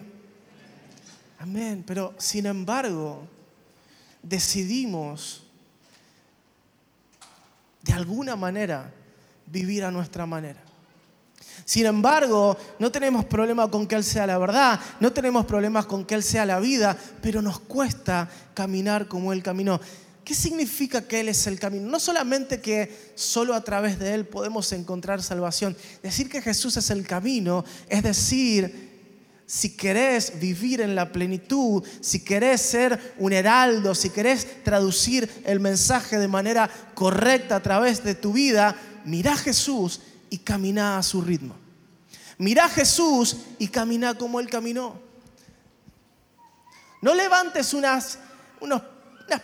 [1.38, 1.82] Amén.
[1.86, 3.26] Pero sin embargo,
[4.22, 5.44] decidimos
[7.80, 8.92] de alguna manera
[9.46, 10.60] vivir a nuestra manera.
[11.68, 16.06] Sin embargo, no tenemos problema con que Él sea la verdad, no tenemos problemas con
[16.06, 19.78] que Él sea la vida, pero nos cuesta caminar como Él caminó.
[20.24, 21.86] ¿Qué significa que Él es el camino?
[21.86, 25.76] No solamente que solo a través de Él podemos encontrar salvación.
[26.02, 28.88] Decir que Jesús es el camino es decir,
[29.44, 35.60] si querés vivir en la plenitud, si querés ser un heraldo, si querés traducir el
[35.60, 40.00] mensaje de manera correcta a través de tu vida, mira a Jesús
[40.30, 41.54] y camina a su ritmo.
[42.38, 45.00] Mira a Jesús y camina como Él caminó.
[47.02, 48.18] No levantes unas,
[48.60, 48.82] unas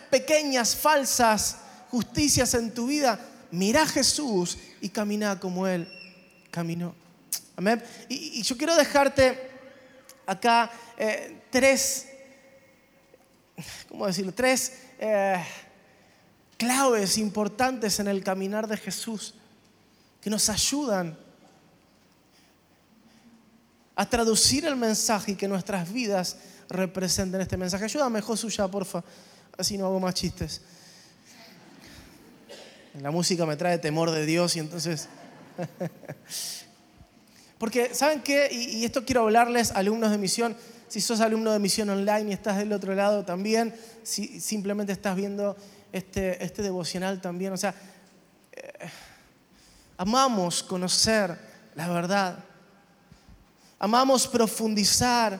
[0.09, 1.57] pequeñas falsas
[1.89, 3.19] justicias en tu vida.
[3.51, 5.87] Mira a Jesús y camina como Él
[6.51, 6.95] caminó.
[7.57, 7.83] Amén.
[8.09, 9.49] Y, yo quiero dejarte
[10.25, 12.07] acá eh, tres,
[13.87, 14.33] ¿cómo decirlo?
[14.33, 15.43] Tres eh,
[16.57, 19.35] claves importantes en el caminar de Jesús
[20.25, 21.15] que nos ayudan
[23.95, 27.83] a traducir el mensaje y que nuestras vidas representen este mensaje.
[27.83, 29.03] Ayúdame, Josu, ya, porfa,
[29.55, 30.61] así no hago más chistes.
[32.99, 35.09] La música me trae temor de Dios y entonces...
[37.59, 38.49] Porque, ¿saben qué?
[38.51, 40.57] Y, esto quiero hablarles, alumnos de misión.
[40.87, 45.15] Si sos alumno de misión online y estás del otro lado también, si simplemente estás
[45.15, 45.55] viendo
[45.93, 47.75] este, este devocional también, o sea,
[48.53, 48.89] eh,
[49.97, 51.37] amamos conocer
[51.75, 52.39] la verdad.
[53.79, 55.39] Amamos profundizar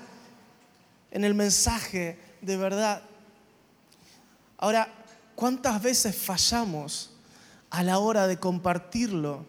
[1.11, 3.01] en el mensaje de verdad.
[4.57, 4.89] Ahora,
[5.35, 7.11] ¿cuántas veces fallamos
[7.69, 9.45] a la hora de compartirlo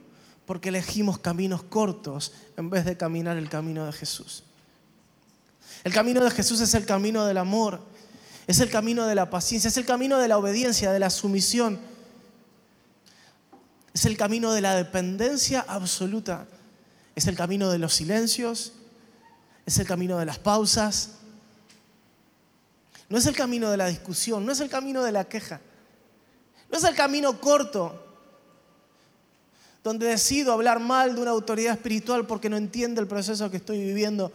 [0.46, 4.44] porque elegimos caminos cortos en vez de caminar el camino de Jesús?
[5.82, 7.80] El camino de Jesús es el camino del amor,
[8.46, 11.78] es el camino de la paciencia, es el camino de la obediencia, de la sumisión,
[13.96, 16.46] es el camino de la dependencia absoluta,
[17.14, 18.74] es el camino de los silencios,
[19.64, 21.12] es el camino de las pausas,
[23.08, 25.62] no es el camino de la discusión, no es el camino de la queja,
[26.70, 28.04] no es el camino corto
[29.82, 33.78] donde decido hablar mal de una autoridad espiritual porque no entiende el proceso que estoy
[33.78, 34.30] viviendo.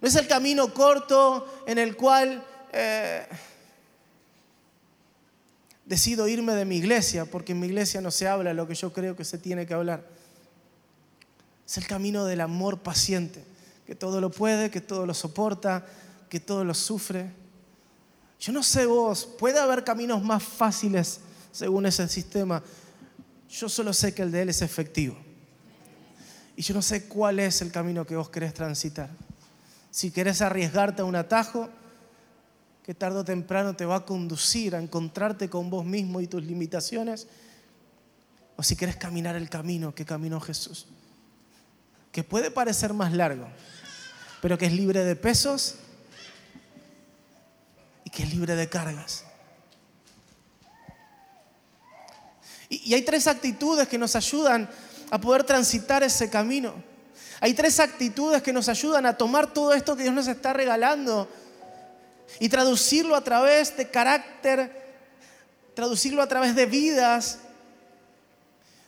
[0.00, 3.26] No es el camino corto en el cual eh,
[5.86, 8.92] decido irme de mi iglesia porque en mi iglesia no se habla lo que yo
[8.92, 10.06] creo que se tiene que hablar.
[11.66, 13.44] Es el camino del amor paciente,
[13.86, 15.86] que todo lo puede, que todo lo soporta,
[16.28, 17.32] que todo lo sufre.
[18.40, 21.20] Yo no sé vos, puede haber caminos más fáciles
[21.52, 22.62] según ese sistema,
[23.48, 25.16] yo solo sé que el de Él es efectivo.
[26.56, 29.10] Y yo no sé cuál es el camino que vos querés transitar.
[29.90, 31.68] Si querés arriesgarte a un atajo,
[32.84, 36.44] que tarde o temprano te va a conducir a encontrarte con vos mismo y tus
[36.44, 37.26] limitaciones,
[38.56, 40.86] o si querés caminar el camino que caminó Jesús.
[42.12, 43.48] que puede parecer más largo,
[44.40, 45.74] pero que es libre de pesos
[48.04, 49.24] y que es libre de cargas.
[52.68, 54.70] Y hay tres actitudes que nos ayudan
[55.10, 56.74] a poder transitar ese camino.
[57.40, 61.28] Hay tres actitudes que nos ayudan a tomar todo esto que Dios nos está regalando
[62.40, 64.84] y traducirlo a través de carácter,
[65.74, 67.38] traducirlo a través de vidas,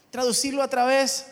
[0.09, 1.25] traducirlo a través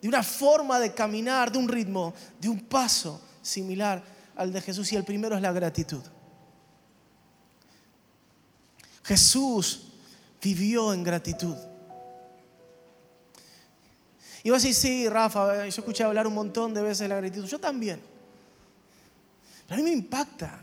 [0.00, 4.02] de una forma de caminar, de un ritmo, de un paso similar
[4.36, 4.92] al de Jesús.
[4.92, 6.02] Y el primero es la gratitud.
[9.04, 9.88] Jesús
[10.40, 11.56] vivió en gratitud.
[14.42, 17.44] Y vos decís, sí, Rafa, yo escuché hablar un montón de veces de la gratitud.
[17.44, 18.00] Yo también.
[19.70, 20.58] A mí me impacta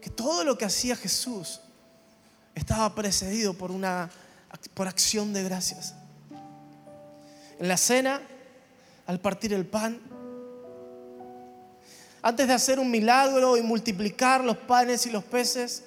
[0.00, 1.60] que todo lo que hacía Jesús
[2.54, 4.10] estaba precedido por una
[4.74, 5.94] por acción de gracias.
[7.58, 8.20] En la cena,
[9.06, 9.98] al partir el pan,
[12.20, 15.84] antes de hacer un milagro y multiplicar los panes y los peces,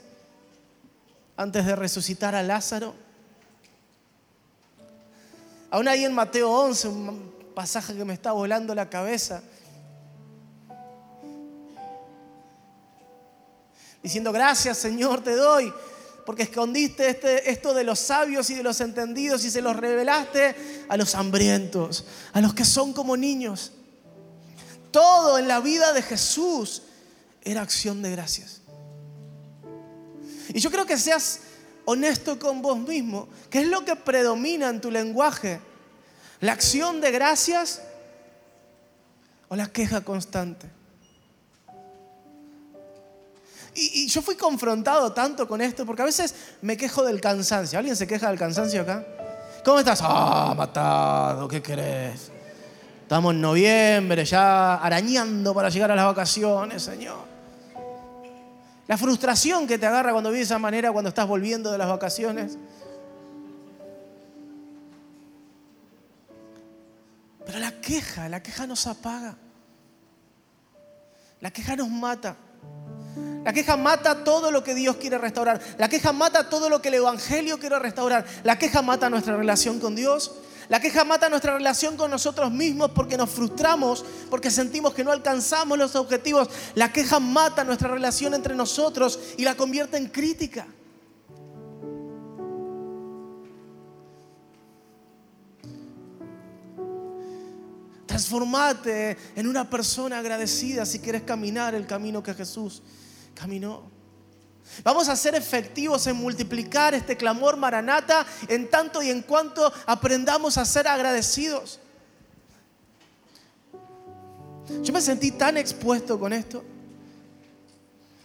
[1.38, 2.96] antes de resucitar a Lázaro,
[5.74, 9.42] Aún ahí en Mateo 11, un pasaje que me está volando la cabeza,
[14.04, 15.74] diciendo, gracias Señor te doy,
[16.26, 20.86] porque escondiste este, esto de los sabios y de los entendidos y se los revelaste
[20.90, 23.72] a los hambrientos, a los que son como niños.
[24.92, 26.84] Todo en la vida de Jesús
[27.42, 28.62] era acción de gracias.
[30.50, 31.40] Y yo creo que seas
[31.86, 33.28] honesto con vos mismo.
[33.50, 35.60] ¿Qué es lo que predomina en tu lenguaje?
[36.42, 37.82] ¿La acción de gracias
[39.48, 40.68] o la queja constante?
[43.76, 47.80] Y, yo fui confrontado tanto con esto porque a veces me quejo del cansancio.
[47.80, 49.06] ¿Alguien se queja del cansancio acá?
[49.66, 50.00] ¿Cómo estás?
[50.04, 52.32] Ah, matado, ¿qué querés?
[53.02, 57.34] Estamos en noviembre, ya arañando para llegar a las vacaciones, Señor.
[58.88, 61.88] La frustración que te agarra cuando vives de esa manera, cuando estás volviendo de las
[61.88, 62.58] vacaciones.
[67.46, 69.36] Pero la queja, la queja nos apaga.
[71.40, 72.36] La queja nos mata.
[73.44, 75.60] La queja mata todo lo que Dios quiere restaurar.
[75.78, 78.26] La queja mata todo lo que el Evangelio quiere restaurar.
[78.44, 80.32] La queja mata nuestra relación con Dios.
[80.70, 85.12] La queja mata nuestra relación con nosotros mismos porque nos frustramos, porque sentimos que no
[85.12, 86.48] alcanzamos los objetivos.
[86.76, 90.66] La queja mata nuestra relación entre nosotros y la convierte en crítica.
[98.06, 102.82] Transformate en una persona agradecida si quieres caminar el camino que Jesús
[103.34, 103.92] caminó.
[104.84, 110.58] Vamos a ser efectivos en multiplicar este clamor maranata en tanto y en cuanto aprendamos
[110.58, 111.80] a ser agradecidos.
[114.82, 116.64] Yo me sentí tan expuesto con esto.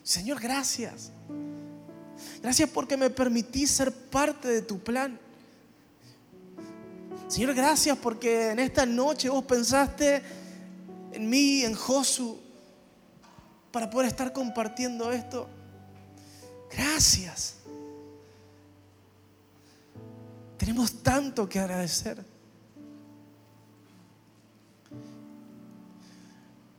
[0.03, 1.11] Señor, gracias.
[2.41, 5.19] Gracias porque me permití ser parte de tu plan.
[7.27, 10.23] Señor, gracias porque en esta noche vos pensaste
[11.13, 12.41] en mí, en Josu,
[13.73, 15.49] para poder estar compartiendo esto.
[16.71, 17.57] Gracias.
[20.57, 22.25] Tenemos tanto que agradecer.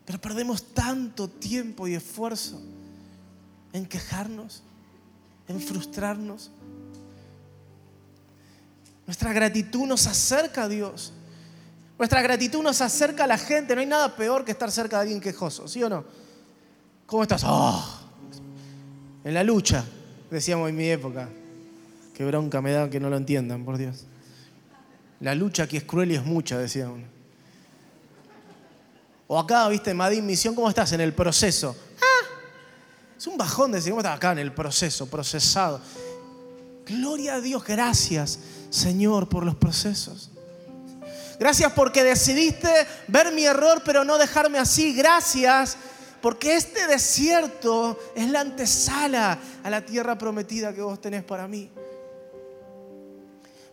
[0.05, 2.59] Pero perdemos tanto tiempo y esfuerzo
[3.73, 4.63] en quejarnos,
[5.47, 6.51] en frustrarnos.
[9.05, 11.13] Nuestra gratitud nos acerca a Dios.
[11.97, 13.75] Nuestra gratitud nos acerca a la gente.
[13.75, 16.05] No hay nada peor que estar cerca de alguien quejoso, ¿sí o no?
[17.09, 17.43] ¿Cómo estás?
[17.43, 17.83] Oh,
[19.23, 19.83] en la lucha,
[20.29, 21.27] decíamos en mi época.
[22.13, 24.05] Qué bronca me da que no lo entiendan, por Dios.
[25.19, 27.05] La lucha aquí es cruel y es mucha, decía uno.
[29.25, 31.75] O acá, viste, Madín Misión, ¿cómo estás en el proceso?
[31.99, 32.27] Ah,
[33.17, 35.81] es un bajón decir, ¿cómo estás acá en el proceso, procesado?
[36.85, 38.39] Gloria a Dios, gracias,
[38.69, 40.29] Señor, por los procesos.
[41.39, 42.69] Gracias porque decidiste
[43.07, 44.93] ver mi error, pero no dejarme así.
[44.93, 45.77] Gracias
[46.21, 51.69] porque este desierto es la antesala a la tierra prometida que vos tenés para mí.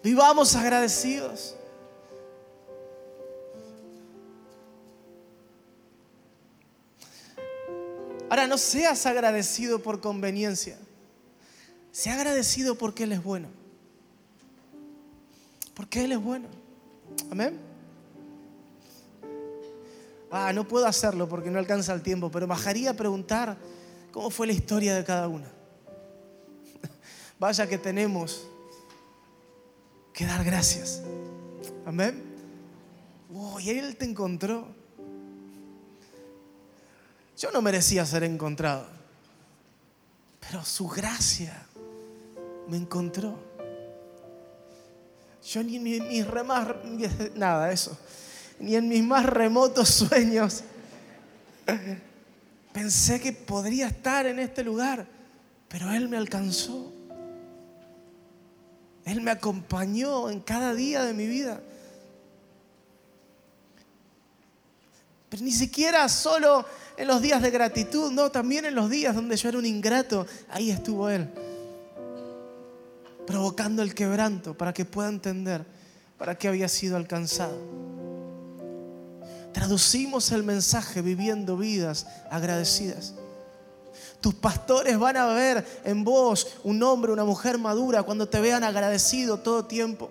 [0.02, 1.56] Vivamos agradecidos.
[8.28, 10.78] Ahora, no seas agradecido por conveniencia.
[11.92, 13.48] Sea agradecido porque Él es bueno.
[15.74, 16.48] Porque Él es bueno.
[17.30, 17.65] Amén
[20.30, 23.56] ah, no puedo hacerlo porque no alcanza el tiempo, pero bajaría a preguntar
[24.12, 25.46] cómo fue la historia de cada una.
[27.38, 28.46] Vaya que tenemos
[30.12, 31.02] que dar gracias.
[31.84, 32.22] Amén.
[33.34, 34.66] Oh, y Él te encontró.
[37.36, 38.86] Yo no merecía ser encontrado,
[40.40, 41.66] pero su gracia
[42.66, 43.38] me encontró.
[45.46, 46.66] Yo ni mis remas,
[47.34, 47.96] nada, eso,
[48.58, 50.62] ni en mis más remotos sueños
[52.72, 55.06] pensé que podría estar en este lugar,
[55.68, 56.92] pero Él me alcanzó.
[59.04, 61.60] Él me acompañó en cada día de mi vida.
[65.28, 69.36] Pero ni siquiera solo en los días de gratitud, no, también en los días donde
[69.36, 71.28] yo era un ingrato, ahí estuvo Él
[73.26, 75.64] provocando el quebranto para que pueda entender
[76.16, 77.58] para qué había sido alcanzado.
[79.56, 83.14] Traducimos el mensaje viviendo vidas agradecidas.
[84.20, 88.64] Tus pastores van a ver en vos un hombre, una mujer madura cuando te vean
[88.64, 90.10] agradecido todo tiempo.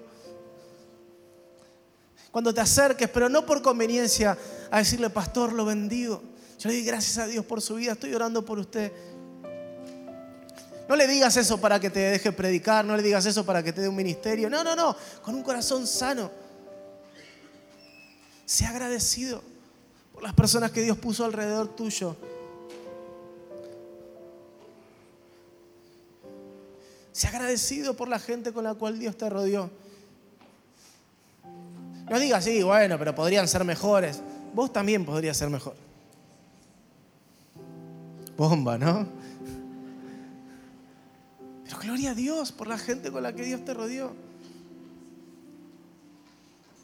[2.32, 4.36] Cuando te acerques, pero no por conveniencia
[4.72, 6.24] a decirle, pastor, lo bendigo.
[6.58, 8.92] Yo le doy gracias a Dios por su vida, estoy orando por usted.
[10.90, 13.72] No le digas eso para que te deje predicar, no le digas eso para que
[13.72, 14.50] te dé un ministerio.
[14.50, 16.45] No, no, no, con un corazón sano.
[18.46, 19.42] Sea agradecido
[20.14, 22.16] por las personas que Dios puso alrededor tuyo.
[27.12, 29.70] Sea agradecido por la gente con la cual Dios te rodeó.
[32.10, 34.22] No digas, sí, bueno, pero podrían ser mejores.
[34.54, 35.76] Vos también podrías ser mejor.
[38.38, 39.08] Bomba, ¿no?
[41.64, 44.14] Pero gloria a Dios por la gente con la que Dios te rodeó.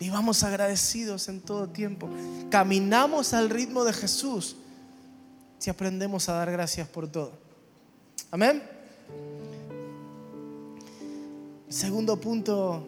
[0.01, 2.09] Vivamos agradecidos en todo tiempo.
[2.49, 4.55] Caminamos al ritmo de Jesús
[5.59, 7.33] si aprendemos a dar gracias por todo.
[8.31, 8.63] Amén.
[11.69, 12.83] segundo punto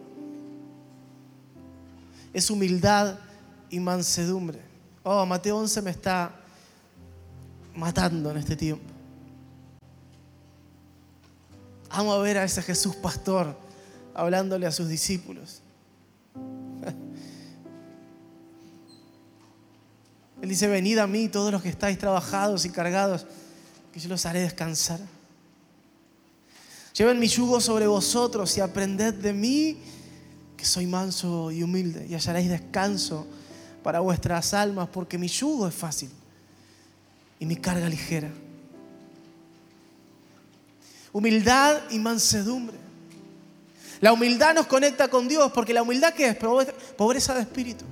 [2.32, 3.16] es humildad
[3.70, 4.60] y mansedumbre.
[5.04, 6.34] Oh, Mateo 11 me está
[7.76, 8.92] matando en este tiempo.
[11.90, 13.56] Amo a ver a ese Jesús pastor
[14.14, 15.60] hablándole a sus discípulos.
[20.44, 23.24] Él dice, venid a mí todos los que estáis trabajados y cargados,
[23.90, 25.00] que yo los haré descansar.
[26.92, 29.78] Lleven mi yugo sobre vosotros y aprended de mí,
[30.54, 33.26] que soy manso y humilde, y hallaréis descanso
[33.82, 36.10] para vuestras almas, porque mi yugo es fácil
[37.40, 38.30] y mi carga ligera
[41.10, 42.76] humildad y mansedumbre.
[44.02, 47.86] La humildad nos conecta con Dios porque la humildad que es pobreza de espíritu.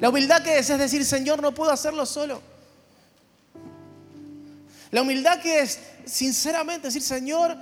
[0.00, 2.40] La humildad que es es decir, Señor, no puedo hacerlo solo.
[4.90, 7.56] La humildad que es sinceramente decir, Señor,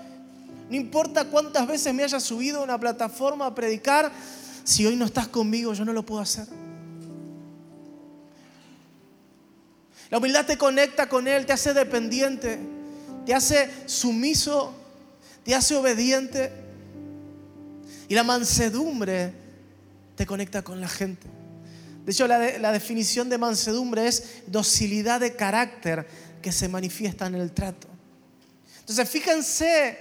[0.71, 4.11] no importa cuántas veces me haya subido a una plataforma a predicar,
[4.65, 6.47] si hoy no estás conmigo, yo no lo puedo hacer.
[10.11, 12.59] La humildad te conecta con Él, te hace dependiente
[13.29, 14.73] te hace sumiso,
[15.45, 16.51] te hace obediente.
[18.09, 19.35] Y la mansedumbre
[20.17, 21.27] te conecta con la gente.
[22.09, 26.09] De hecho, la, definición de mansedumbre es docilidad de carácter
[26.41, 27.87] que se manifiesta en el trato.
[28.81, 29.99] Entonces, fíjense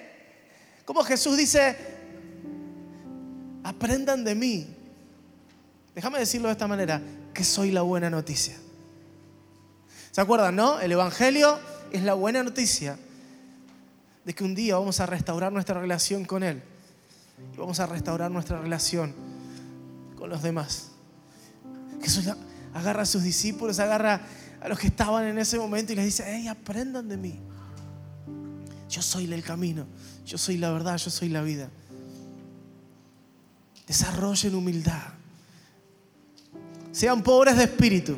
[0.86, 1.76] cómo Jesús dice,
[3.62, 4.74] aprendan de mí.
[5.94, 7.02] Déjame decirlo de esta manera,
[7.34, 8.56] que soy la buena noticia.
[10.10, 10.80] ¿Se acuerdan, no?
[10.80, 11.60] El Evangelio
[11.92, 12.98] es la buena noticia
[14.24, 16.64] de que un día vamos a restaurar nuestra relación con Él
[17.54, 19.14] y vamos a restaurar nuestra relación
[20.18, 20.92] con los demás.
[22.08, 22.34] Jesús
[22.74, 24.22] agarra a sus discípulos, agarra
[24.62, 27.40] a los que estaban en ese momento y les dice, hey, aprendan de mí.
[28.90, 29.86] Yo soy el camino,
[30.26, 31.70] yo soy la verdad, yo soy la vida.
[33.86, 35.04] Desarrollen humildad.
[36.92, 38.18] Sean pobres de espíritu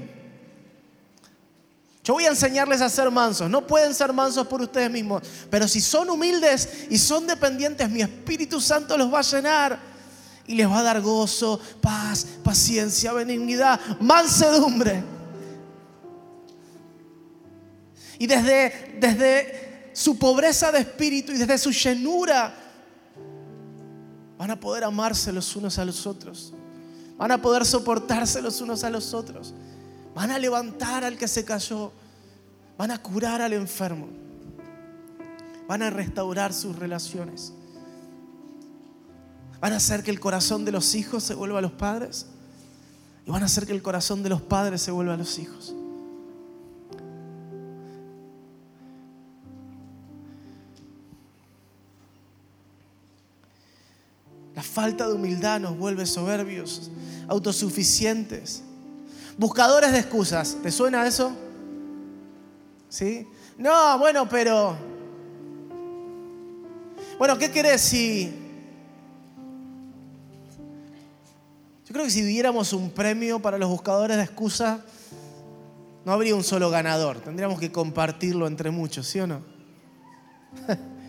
[2.09, 3.47] yo voy a enseñarles a ser mansos.
[3.51, 5.21] No pueden ser mansos por ustedes mismos.
[5.47, 9.79] Pero si son humildes y son dependientes, mi Espíritu Santo los va a llenar.
[10.49, 15.03] Y les va a dar gozo, paz, paciencia, benignidad, mansedumbre.
[18.17, 22.51] Y desde, desde su pobreza de espíritu y desde su llenura,
[24.39, 26.51] van a poder amarse los unos a los otros.
[27.15, 29.53] Van a poder soportarse los unos a los otros.
[30.15, 31.91] Van a levantar al que se cayó.
[32.75, 34.07] Van a curar al enfermo.
[35.67, 37.53] Van a restaurar sus relaciones.
[39.59, 42.27] Van a hacer que el corazón de los hijos se vuelva a los padres.
[43.25, 45.75] Y van a hacer que el corazón de los padres se vuelva a los hijos.
[54.55, 56.91] La falta de humildad nos vuelve soberbios,
[57.27, 58.63] autosuficientes
[59.39, 60.57] Buscadores de excusas.
[60.61, 61.31] ¿Te suena eso?
[62.89, 63.25] ¿Sí?
[63.57, 64.75] No, bueno, pero...
[67.17, 68.48] Bueno, ¿qué querés si...
[72.03, 74.79] que si diéramos un premio para los buscadores de excusas,
[76.05, 77.19] no habría un solo ganador.
[77.19, 79.41] Tendríamos que compartirlo entre muchos, ¿sí o no?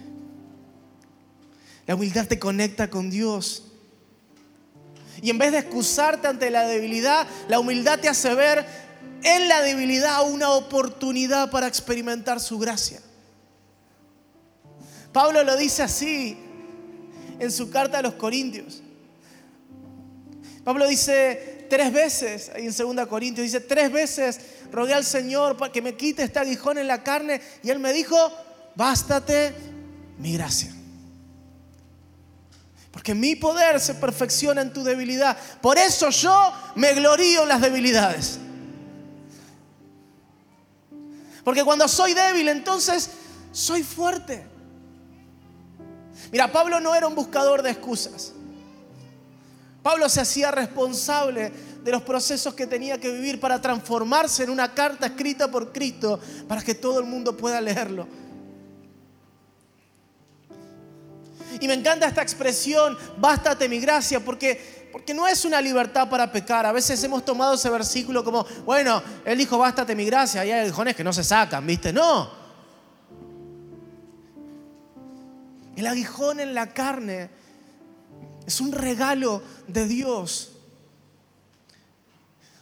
[1.86, 3.64] La humildad te conecta con Dios.
[5.22, 8.64] Y en vez de excusarte ante la debilidad, la humildad te hace ver
[9.22, 13.00] en la debilidad una oportunidad para experimentar su gracia.
[15.12, 16.38] Pablo lo dice así
[17.38, 18.82] en su carta a los Corintios.
[20.64, 24.40] Pablo dice tres veces, ahí en 2 Corintios, dice tres veces,
[24.70, 27.92] rogué al Señor para que me quite este aguijón en la carne y Él me
[27.92, 28.16] dijo,
[28.74, 29.54] bástate
[30.18, 30.74] mi gracia.
[32.90, 35.36] Porque mi poder se perfecciona en tu debilidad.
[35.62, 38.38] Por eso yo me glorío en las debilidades.
[41.44, 43.10] Porque cuando soy débil, entonces
[43.52, 44.44] soy fuerte.
[46.32, 48.34] Mira, Pablo no era un buscador de excusas.
[49.82, 51.52] Pablo se hacía responsable
[51.82, 56.20] de los procesos que tenía que vivir para transformarse en una carta escrita por Cristo
[56.46, 58.06] para que todo el mundo pueda leerlo.
[61.60, 66.30] Y me encanta esta expresión, bástate mi gracia, porque, porque no es una libertad para
[66.30, 66.64] pecar.
[66.64, 70.60] A veces hemos tomado ese versículo como, bueno, él dijo, bástate mi gracia, y hay
[70.60, 71.92] aguijones que no se sacan, ¿viste?
[71.92, 72.30] No.
[75.76, 77.30] El aguijón en la carne
[78.50, 80.50] es un regalo de Dios,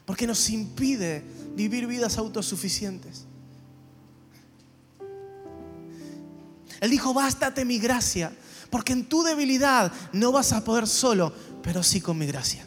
[0.04, 1.24] porque nos impide
[1.54, 3.24] vivir vidas autosuficientes.
[6.80, 8.32] Él dijo, bástate mi gracia.
[8.70, 11.32] Porque en tu debilidad no vas a poder solo,
[11.62, 12.64] pero sí con mi gracia.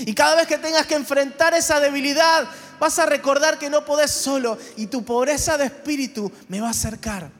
[0.00, 2.48] Y cada vez que tengas que enfrentar esa debilidad,
[2.80, 6.70] vas a recordar que no podés solo y tu pobreza de espíritu me va a
[6.70, 7.30] acercar.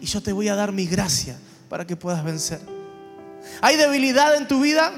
[0.00, 1.36] Y yo te voy a dar mi gracia
[1.68, 2.79] para que puedas vencer.
[3.60, 4.92] ¿Hay debilidad en tu vida?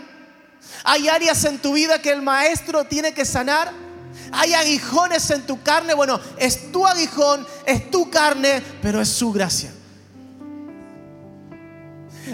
[0.84, 3.72] ¿Hay áreas en tu vida que el maestro tiene que sanar?
[4.32, 5.94] ¿Hay aguijones en tu carne?
[5.94, 9.72] Bueno, es tu aguijón, es tu carne, pero es su gracia.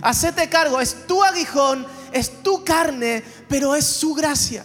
[0.02, 4.64] Hacete cargo, es tu aguijón, es tu carne, pero es su gracia.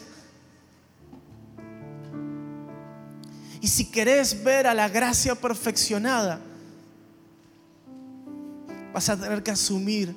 [3.62, 6.40] Y si querés ver a la gracia perfeccionada,
[8.94, 10.14] vas a tener que asumir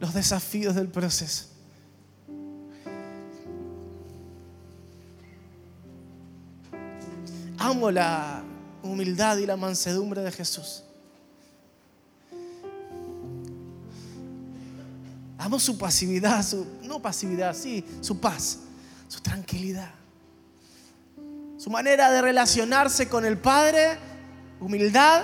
[0.00, 1.46] los desafíos del proceso.
[7.58, 8.42] Amo la
[8.82, 10.84] humildad y la mansedumbre de Jesús.
[15.36, 18.60] Amo su pasividad, su, no pasividad, sí, su paz,
[19.08, 19.90] su tranquilidad.
[21.58, 23.98] Su manera de relacionarse con el Padre,
[24.60, 25.22] humildad,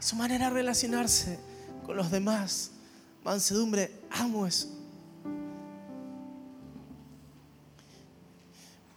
[0.00, 1.38] y su manera de relacionarse
[1.84, 2.71] con los demás,
[3.24, 3.90] mansedumbre.
[4.10, 4.68] Amo eso.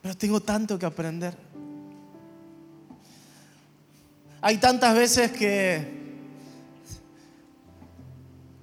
[0.02, 1.36] Pero tengo tanto que aprender.
[4.42, 6.06] Hay tantas veces que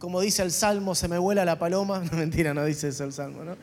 [0.02, 2.02] como dice el Salmo, se me vuela la paloma.
[2.10, 3.56] No, mentira, no dice eso el Salmo, ¿no?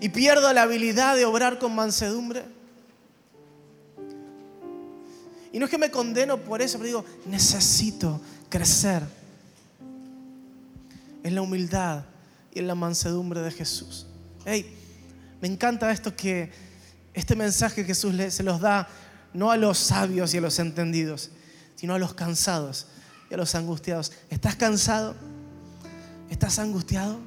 [0.00, 2.42] Y pierdo la habilidad de obrar con mansedumbre.
[5.52, 9.02] Y no es que me condeno por eso, pero digo, necesito crecer
[11.22, 12.04] en la humildad
[12.52, 14.06] y en la mansedumbre de Jesús.
[14.44, 14.76] Hey,
[15.40, 16.52] me encanta esto que
[17.12, 18.88] este mensaje Jesús se los da
[19.32, 21.30] no a los sabios y a los entendidos,
[21.74, 22.86] sino a los cansados
[23.30, 24.12] y a los angustiados.
[24.30, 25.14] ¿Estás cansado?
[26.30, 27.18] ¿Estás angustiado?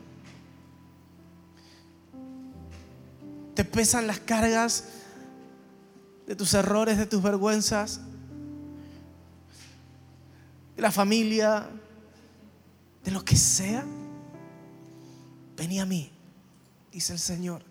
[3.55, 4.85] ¿Te pesan las cargas
[6.27, 8.01] de tus errores, de tus vergüenzas?
[10.77, 11.67] ¿De la familia?
[13.03, 13.83] ¿De lo que sea?
[15.57, 16.11] Vení a mí,
[16.91, 17.63] dice el Señor,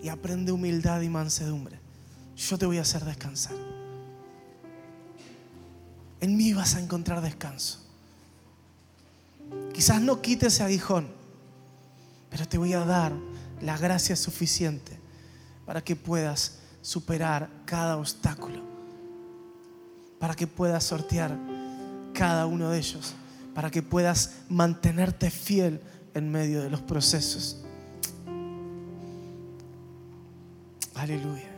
[0.00, 1.80] y aprende humildad y mansedumbre.
[2.36, 3.56] Yo te voy a hacer descansar.
[6.20, 7.80] En mí vas a encontrar descanso.
[9.72, 11.08] Quizás no quites ese aguijón,
[12.30, 13.12] pero te voy a dar
[13.60, 15.00] la gracia suficiente
[15.66, 18.62] para que puedas superar cada obstáculo,
[20.20, 21.53] para que puedas sortear
[22.14, 23.14] cada uno de ellos,
[23.54, 25.80] para que puedas mantenerte fiel
[26.14, 27.58] en medio de los procesos.
[30.94, 31.50] Aleluya.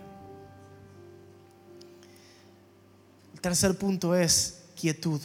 [3.34, 5.20] El tercer punto es quietud.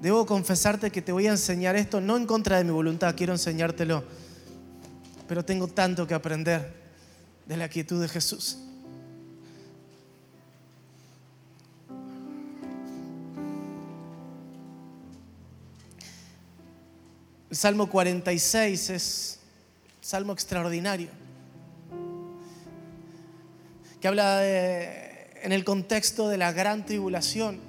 [0.00, 3.32] Debo confesarte que te voy a enseñar esto, no en contra de mi voluntad, quiero
[3.32, 4.02] enseñártelo,
[5.28, 6.74] pero tengo tanto que aprender
[7.46, 8.58] de la quietud de Jesús.
[17.52, 19.38] El Salmo 46 es
[19.98, 21.10] un salmo extraordinario,
[24.00, 27.60] que habla en el contexto de la gran tribulación.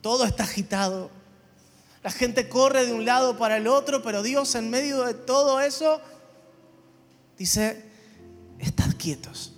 [0.00, 1.10] Todo está agitado.
[2.02, 5.60] La gente corre de un lado para el otro, pero Dios en medio de todo
[5.60, 6.00] eso
[7.36, 7.84] dice,
[8.58, 9.52] estad quietos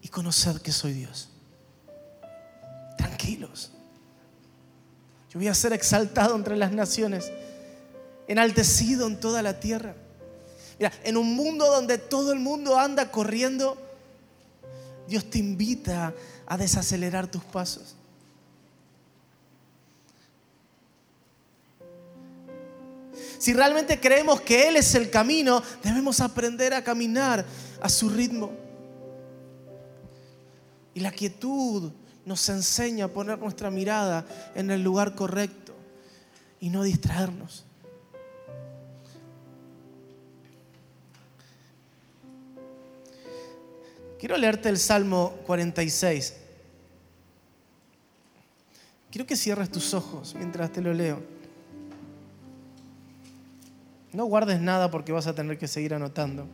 [0.00, 1.28] y conoced que soy Dios.
[2.96, 3.71] Tranquilos.
[5.32, 7.32] Yo voy a ser exaltado entre las naciones,
[8.28, 9.94] enaltecido en toda la tierra.
[10.78, 13.78] Mira, en un mundo donde todo el mundo anda corriendo,
[15.08, 16.12] Dios te invita
[16.46, 17.96] a desacelerar tus pasos.
[23.38, 27.42] Si realmente creemos que Él es el camino, debemos aprender a caminar
[27.80, 28.52] a su ritmo.
[30.92, 31.90] Y la quietud
[32.24, 35.74] nos enseña a poner nuestra mirada en el lugar correcto
[36.60, 37.64] y no distraernos.
[44.18, 46.36] Quiero leerte el Salmo 46.
[49.10, 51.20] Quiero que cierres tus ojos mientras te lo leo.
[54.12, 56.46] No guardes nada porque vas a tener que seguir anotando.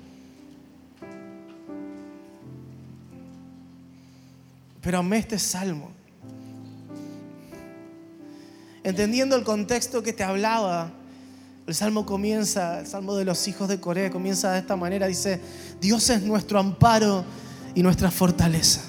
[4.80, 5.90] Pero amé este salmo.
[8.84, 10.90] Entendiendo el contexto que te hablaba,
[11.66, 15.40] el salmo comienza, el salmo de los hijos de Corea comienza de esta manera, dice,
[15.80, 17.24] Dios es nuestro amparo
[17.74, 18.80] y nuestra fortaleza.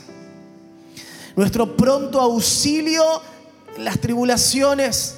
[1.36, 3.04] Nuestro pronto auxilio
[3.76, 5.16] en las tribulaciones.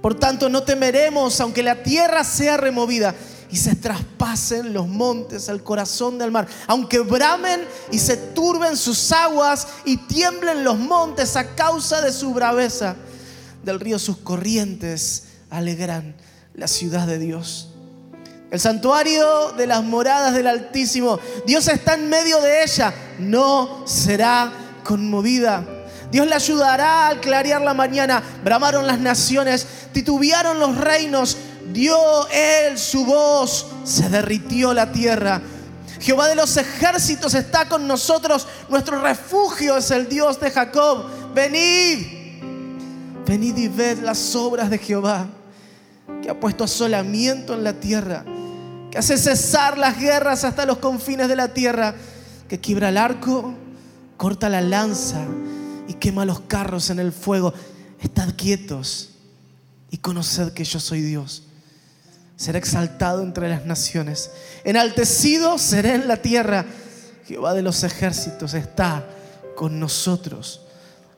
[0.00, 3.14] Por tanto, no temeremos aunque la tierra sea removida
[3.50, 9.12] y se traspasen los montes al corazón del mar, aunque bramen y se turben sus
[9.12, 12.96] aguas y tiemblen los montes a causa de su braveza.
[13.62, 16.14] Del río sus corrientes alegran
[16.54, 17.70] la ciudad de Dios.
[18.50, 21.18] El santuario de las moradas del Altísimo.
[21.44, 22.94] Dios está en medio de ella.
[23.18, 24.52] No será
[24.84, 25.66] conmovida.
[26.12, 28.22] Dios le ayudará al clarear la mañana.
[28.44, 31.36] Bramaron las naciones, titubearon los reinos
[31.74, 35.42] dio él su voz, se derritió la tierra.
[36.00, 41.04] Jehová de los ejércitos está con nosotros, nuestro refugio es el Dios de Jacob.
[41.34, 42.06] Venid,
[43.26, 45.26] venid y ved las obras de Jehová,
[46.22, 48.24] que ha puesto asolamiento en la tierra,
[48.90, 51.94] que hace cesar las guerras hasta los confines de la tierra,
[52.48, 53.54] que quiebra el arco,
[54.16, 55.24] corta la lanza
[55.88, 57.52] y quema los carros en el fuego.
[58.00, 59.10] Estad quietos
[59.90, 61.44] y conoced que yo soy Dios
[62.36, 64.30] será exaltado entre las naciones.
[64.64, 66.64] Enaltecido será en la tierra.
[67.26, 69.04] Jehová de los ejércitos está
[69.56, 70.62] con nosotros.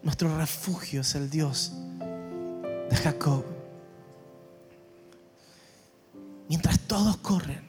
[0.03, 1.73] Nuestro refugio es el Dios
[2.91, 3.45] de Jacob.
[6.49, 7.61] Mientras todos corren,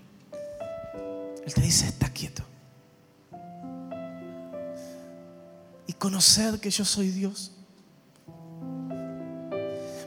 [1.46, 2.44] Él te dice, está quieto.
[5.88, 7.54] Y conocer que yo soy Dios.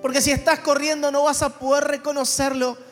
[0.01, 2.90] Porque si estás corriendo no vas a poder reconocerlo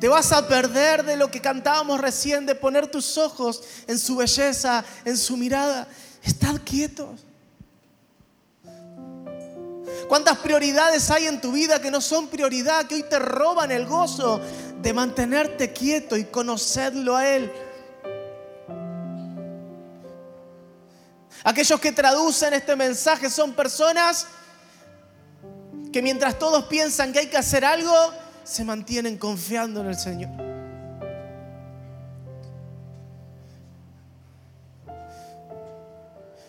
[0.00, 4.16] te vas a perder de lo que cantábamos recién, de poner tus ojos en su
[4.16, 5.88] belleza, en su mirada.
[6.22, 7.24] Estad quietos.
[10.08, 13.86] ¿Cuántas prioridades hay en tu vida que no son prioridad, que hoy te roban el
[13.86, 14.40] gozo
[14.80, 17.52] de mantenerte quieto y conocerlo a Él?
[21.44, 24.26] Aquellos que traducen este mensaje son personas
[25.92, 27.94] que mientras todos piensan que hay que hacer algo,
[28.48, 30.30] se mantienen confiando en el Señor.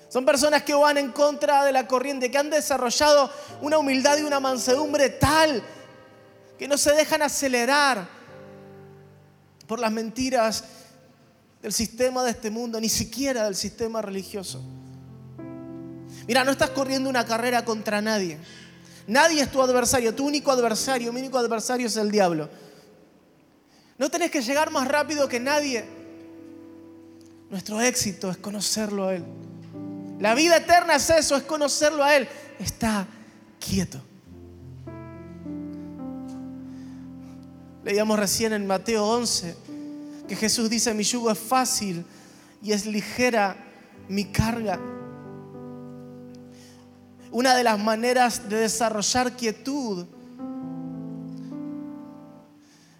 [0.07, 3.29] Son personas que van en contra de la corriente, que han desarrollado
[3.61, 5.61] una humildad y una mansedumbre tal
[6.57, 8.07] que no se dejan acelerar
[9.67, 10.63] por las mentiras
[11.61, 14.63] del sistema de este mundo, ni siquiera del sistema religioso.
[16.27, 18.39] Mira, no estás corriendo una carrera contra nadie.
[19.09, 22.47] Nadie es tu adversario, tu único adversario, mi único adversario es el diablo.
[23.97, 25.83] No tenés que llegar más rápido que nadie.
[27.49, 29.25] Nuestro éxito es conocerlo a Él.
[30.19, 32.27] La vida eterna es eso, es conocerlo a Él.
[32.59, 33.07] Está
[33.59, 33.99] quieto.
[37.83, 39.55] Leíamos recién en Mateo 11
[40.27, 42.05] que Jesús dice, mi yugo es fácil
[42.61, 43.57] y es ligera
[44.07, 44.79] mi carga.
[47.31, 50.05] Una de las maneras de desarrollar quietud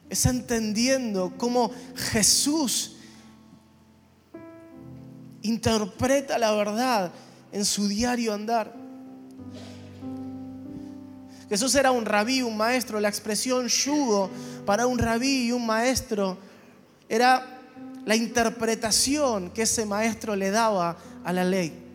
[0.10, 2.98] es entendiendo cómo Jesús
[5.42, 7.12] interpreta la verdad
[7.52, 8.74] en su diario andar.
[11.50, 13.00] Jesús era un rabí, un maestro.
[13.00, 14.30] La expresión yugo
[14.66, 16.38] para un rabí y un maestro
[17.08, 17.60] era
[18.06, 21.89] la interpretación que ese maestro le daba a la ley.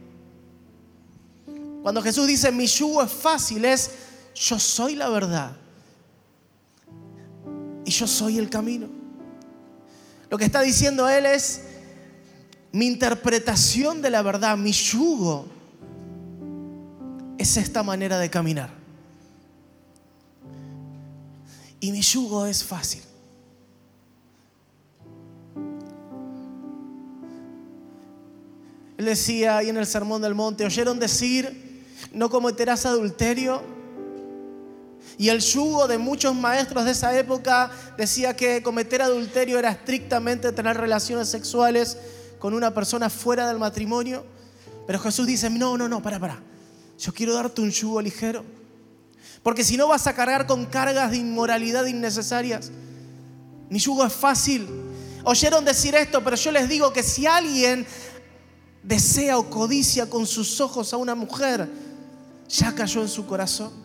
[1.85, 3.91] Cuando Jesús dice mi yugo es fácil, es
[4.35, 5.55] yo soy la verdad
[7.85, 8.89] y yo soy el camino.
[10.30, 11.61] Lo que está diciendo Él es
[12.72, 15.45] mi interpretación de la verdad, mi yugo,
[17.37, 18.70] es esta manera de caminar.
[21.80, 23.03] Y mi yugo es fácil.
[28.97, 31.64] Él decía ahí en el Sermón del Monte, oyeron decir,
[32.15, 33.62] no cometerás adulterio.
[35.19, 40.51] Y el yugo de muchos maestros de esa época decía que cometer adulterio era estrictamente
[40.53, 41.99] tener relaciones sexuales
[42.39, 44.25] con una persona fuera del matrimonio.
[44.87, 46.43] Pero Jesús dice, no, no, no, para, para.
[46.99, 48.45] Yo quiero darte un yugo ligero.
[49.43, 52.71] Porque si no vas a cargar con cargas de inmoralidad innecesarias.
[53.69, 54.67] Mi yugo es fácil.
[55.25, 57.87] Oyeron decir esto, pero yo les digo que si alguien
[58.83, 61.69] desea o codicia con sus ojos a una mujer,
[62.49, 63.85] ya cayó en su corazón.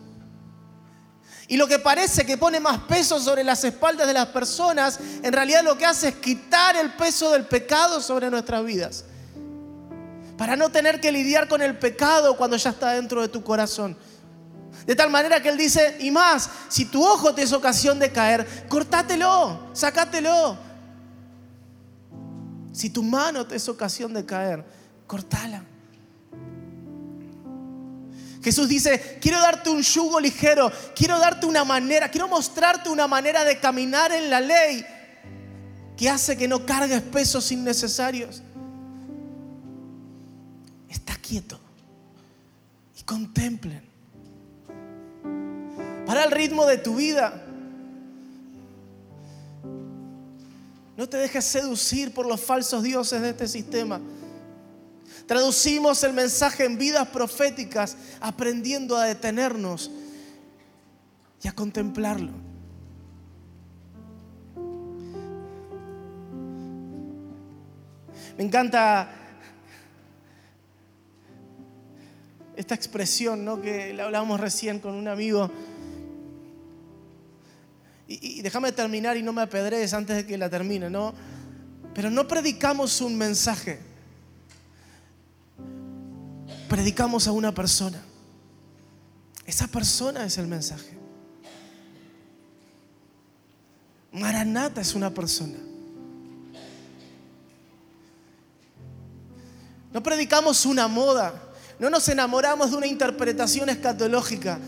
[1.48, 5.32] Y lo que parece que pone más peso sobre las espaldas de las personas, en
[5.32, 9.04] realidad lo que hace es quitar el peso del pecado sobre nuestras vidas.
[10.38, 13.96] Para no tener que lidiar con el pecado cuando ya está dentro de tu corazón.
[14.86, 18.12] De tal manera que Él dice, y más, si tu ojo te es ocasión de
[18.12, 20.56] caer, cortátelo, sacátelo.
[22.72, 24.64] Si tu mano te es ocasión de caer,
[25.06, 25.64] cortala.
[28.42, 33.44] Jesús dice, quiero darte un yugo ligero, quiero darte una manera, quiero mostrarte una manera
[33.44, 34.84] de caminar en la ley
[35.96, 38.42] que hace que no cargues pesos innecesarios.
[40.88, 41.60] Está quieto
[42.98, 43.82] y contemplen.
[46.06, 47.44] Para el ritmo de tu vida.
[50.96, 54.00] No te dejes seducir por los falsos dioses de este sistema.
[55.30, 59.88] Traducimos el mensaje en vidas proféticas aprendiendo a detenernos
[61.40, 62.32] y a contemplarlo.
[68.36, 69.08] Me encanta
[72.56, 73.62] esta expresión ¿no?
[73.62, 75.48] que la hablábamos recién con un amigo.
[78.08, 81.14] Y, déjame terminar y no me apedrees antes de que la termine, ¿no?
[81.94, 83.89] Pero no predicamos un mensaje
[86.70, 88.00] predicamos a una persona.
[89.44, 90.96] Esa persona es el mensaje.
[94.12, 95.58] Maranata es una persona.
[99.92, 101.34] No predicamos una moda,
[101.80, 104.60] no nos enamoramos de una interpretación escatológica,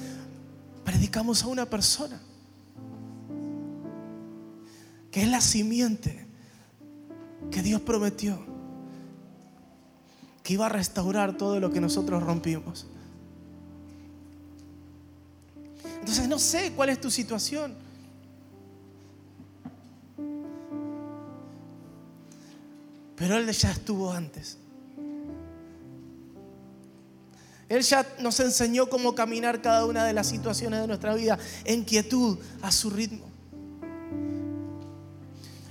[0.84, 2.20] predicamos a una persona,
[5.12, 6.26] que es la simiente
[7.53, 8.51] que Dios prometió
[10.43, 12.86] que iba a restaurar todo lo que nosotros rompimos.
[16.01, 17.74] Entonces no sé cuál es tu situación.
[23.16, 24.59] Pero Él ya estuvo antes.
[27.68, 31.84] Él ya nos enseñó cómo caminar cada una de las situaciones de nuestra vida en
[31.84, 33.24] quietud, a su ritmo.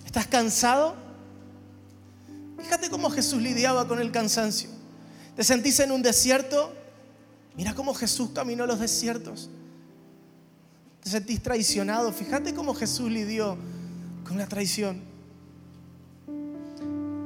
[0.05, 1.00] ¿Estás cansado?
[2.63, 4.69] Fíjate cómo Jesús lidiaba con el cansancio.
[5.35, 6.73] ¿Te sentís en un desierto?
[7.55, 9.49] Mira cómo Jesús caminó los desiertos.
[11.01, 12.11] ¿Te sentís traicionado?
[12.13, 13.57] Fíjate cómo Jesús lidió
[14.27, 15.01] con la traición.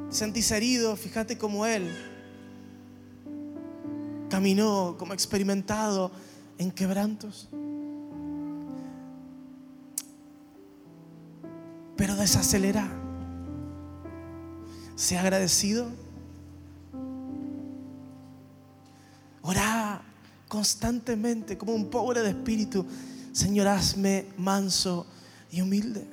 [0.10, 0.96] ¿Te sentís herido?
[0.96, 1.92] Fíjate cómo Él
[4.30, 6.12] caminó como experimentado
[6.58, 7.50] en quebrantos.
[11.98, 13.05] Pero desacelera.
[14.96, 15.88] Sea agradecido.
[19.42, 20.02] Ora
[20.48, 22.86] constantemente como un pobre de espíritu.
[23.32, 25.06] Señor, hazme manso
[25.52, 26.06] y humilde.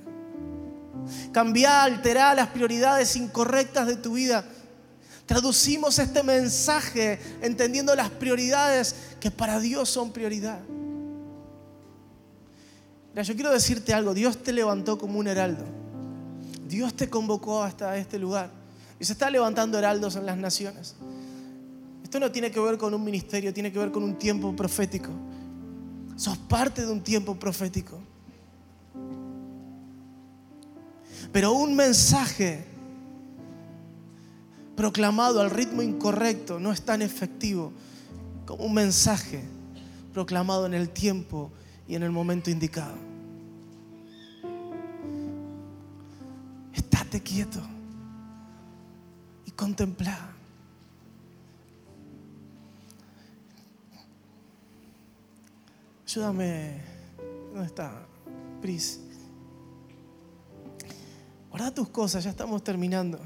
[1.33, 4.45] Cambia, altera las prioridades incorrectas de tu vida.
[5.26, 10.61] Traducimos este mensaje entendiendo las prioridades que para Dios son prioridad.
[13.12, 14.12] Mira, yo quiero decirte algo.
[14.14, 15.64] Dios te levantó como un heraldo.
[16.66, 18.61] Dios te convocó hasta este lugar.
[19.03, 20.94] Y se está levantando heraldos en las naciones.
[22.05, 25.11] Esto no tiene que ver con un ministerio, tiene que ver con un tiempo profético.
[26.14, 27.98] Sos parte de un tiempo profético.
[31.32, 32.64] Pero un mensaje
[34.76, 37.72] proclamado al ritmo incorrecto no es tan efectivo
[38.46, 39.42] como un mensaje
[40.12, 41.50] proclamado en el tiempo
[41.88, 42.94] y en el momento indicado.
[46.72, 47.71] Estate quieto
[49.62, 50.18] y contempla.
[56.06, 56.80] Ayúdame.
[57.52, 58.06] ¿Dónde está?
[58.60, 59.00] Pris.
[61.48, 63.20] Guarda tus cosas, ya estamos terminando.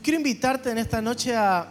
[0.00, 1.68] Yo quiero invitarte en esta noche a,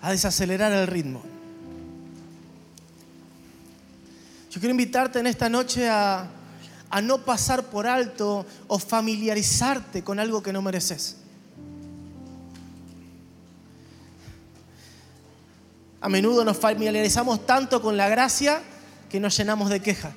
[0.00, 1.20] a desacelerar el ritmo.
[4.52, 6.28] Yo quiero invitarte en esta noche a,
[6.90, 11.16] a no pasar por alto o familiarizarte con algo que no mereces.
[16.00, 18.62] A menudo nos familiarizamos tanto con la gracia
[19.10, 20.12] que nos llenamos de queja.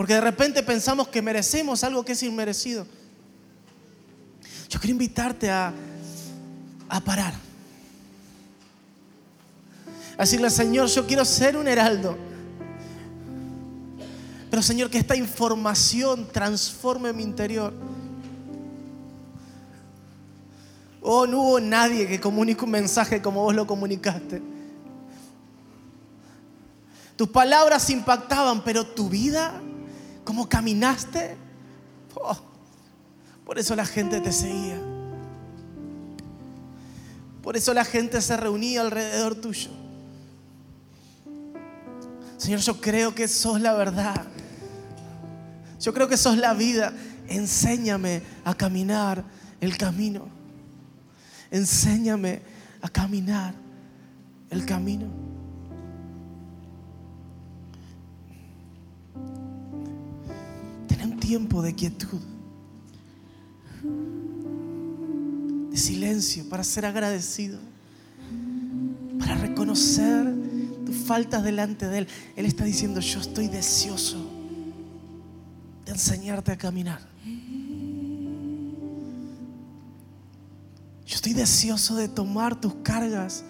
[0.00, 2.86] Porque de repente pensamos que merecemos algo que es inmerecido.
[4.70, 5.74] Yo quiero invitarte a,
[6.88, 7.34] a parar.
[10.16, 12.16] A decirle, Señor, yo quiero ser un heraldo.
[14.48, 17.74] Pero Señor, que esta información transforme mi interior.
[21.02, 24.40] Oh, no hubo nadie que comunique un mensaje como vos lo comunicaste.
[27.16, 29.60] Tus palabras impactaban, pero tu vida,
[30.30, 31.36] cómo caminaste,
[32.14, 32.38] oh,
[33.44, 34.80] por eso la gente te seguía.
[37.42, 39.70] Por eso la gente se reunía alrededor tuyo.
[42.36, 44.24] Señor, yo creo que sos la verdad.
[45.80, 46.92] Yo creo que sos la vida.
[47.26, 49.24] Enséñame a caminar
[49.60, 50.28] el camino.
[51.50, 52.40] Enséñame
[52.80, 53.52] a caminar
[54.48, 55.29] el camino.
[61.30, 62.18] Tiempo de quietud,
[65.70, 67.60] de silencio, para ser agradecido,
[69.16, 70.34] para reconocer
[70.84, 72.08] tus faltas delante de Él.
[72.34, 74.28] Él está diciendo, yo estoy deseoso
[75.84, 77.00] de enseñarte a caminar.
[81.06, 83.44] Yo estoy deseoso de tomar tus cargas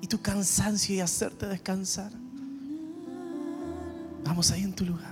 [0.00, 2.10] y tu cansancio y hacerte descansar.
[4.24, 5.11] Vamos ahí en tu lugar.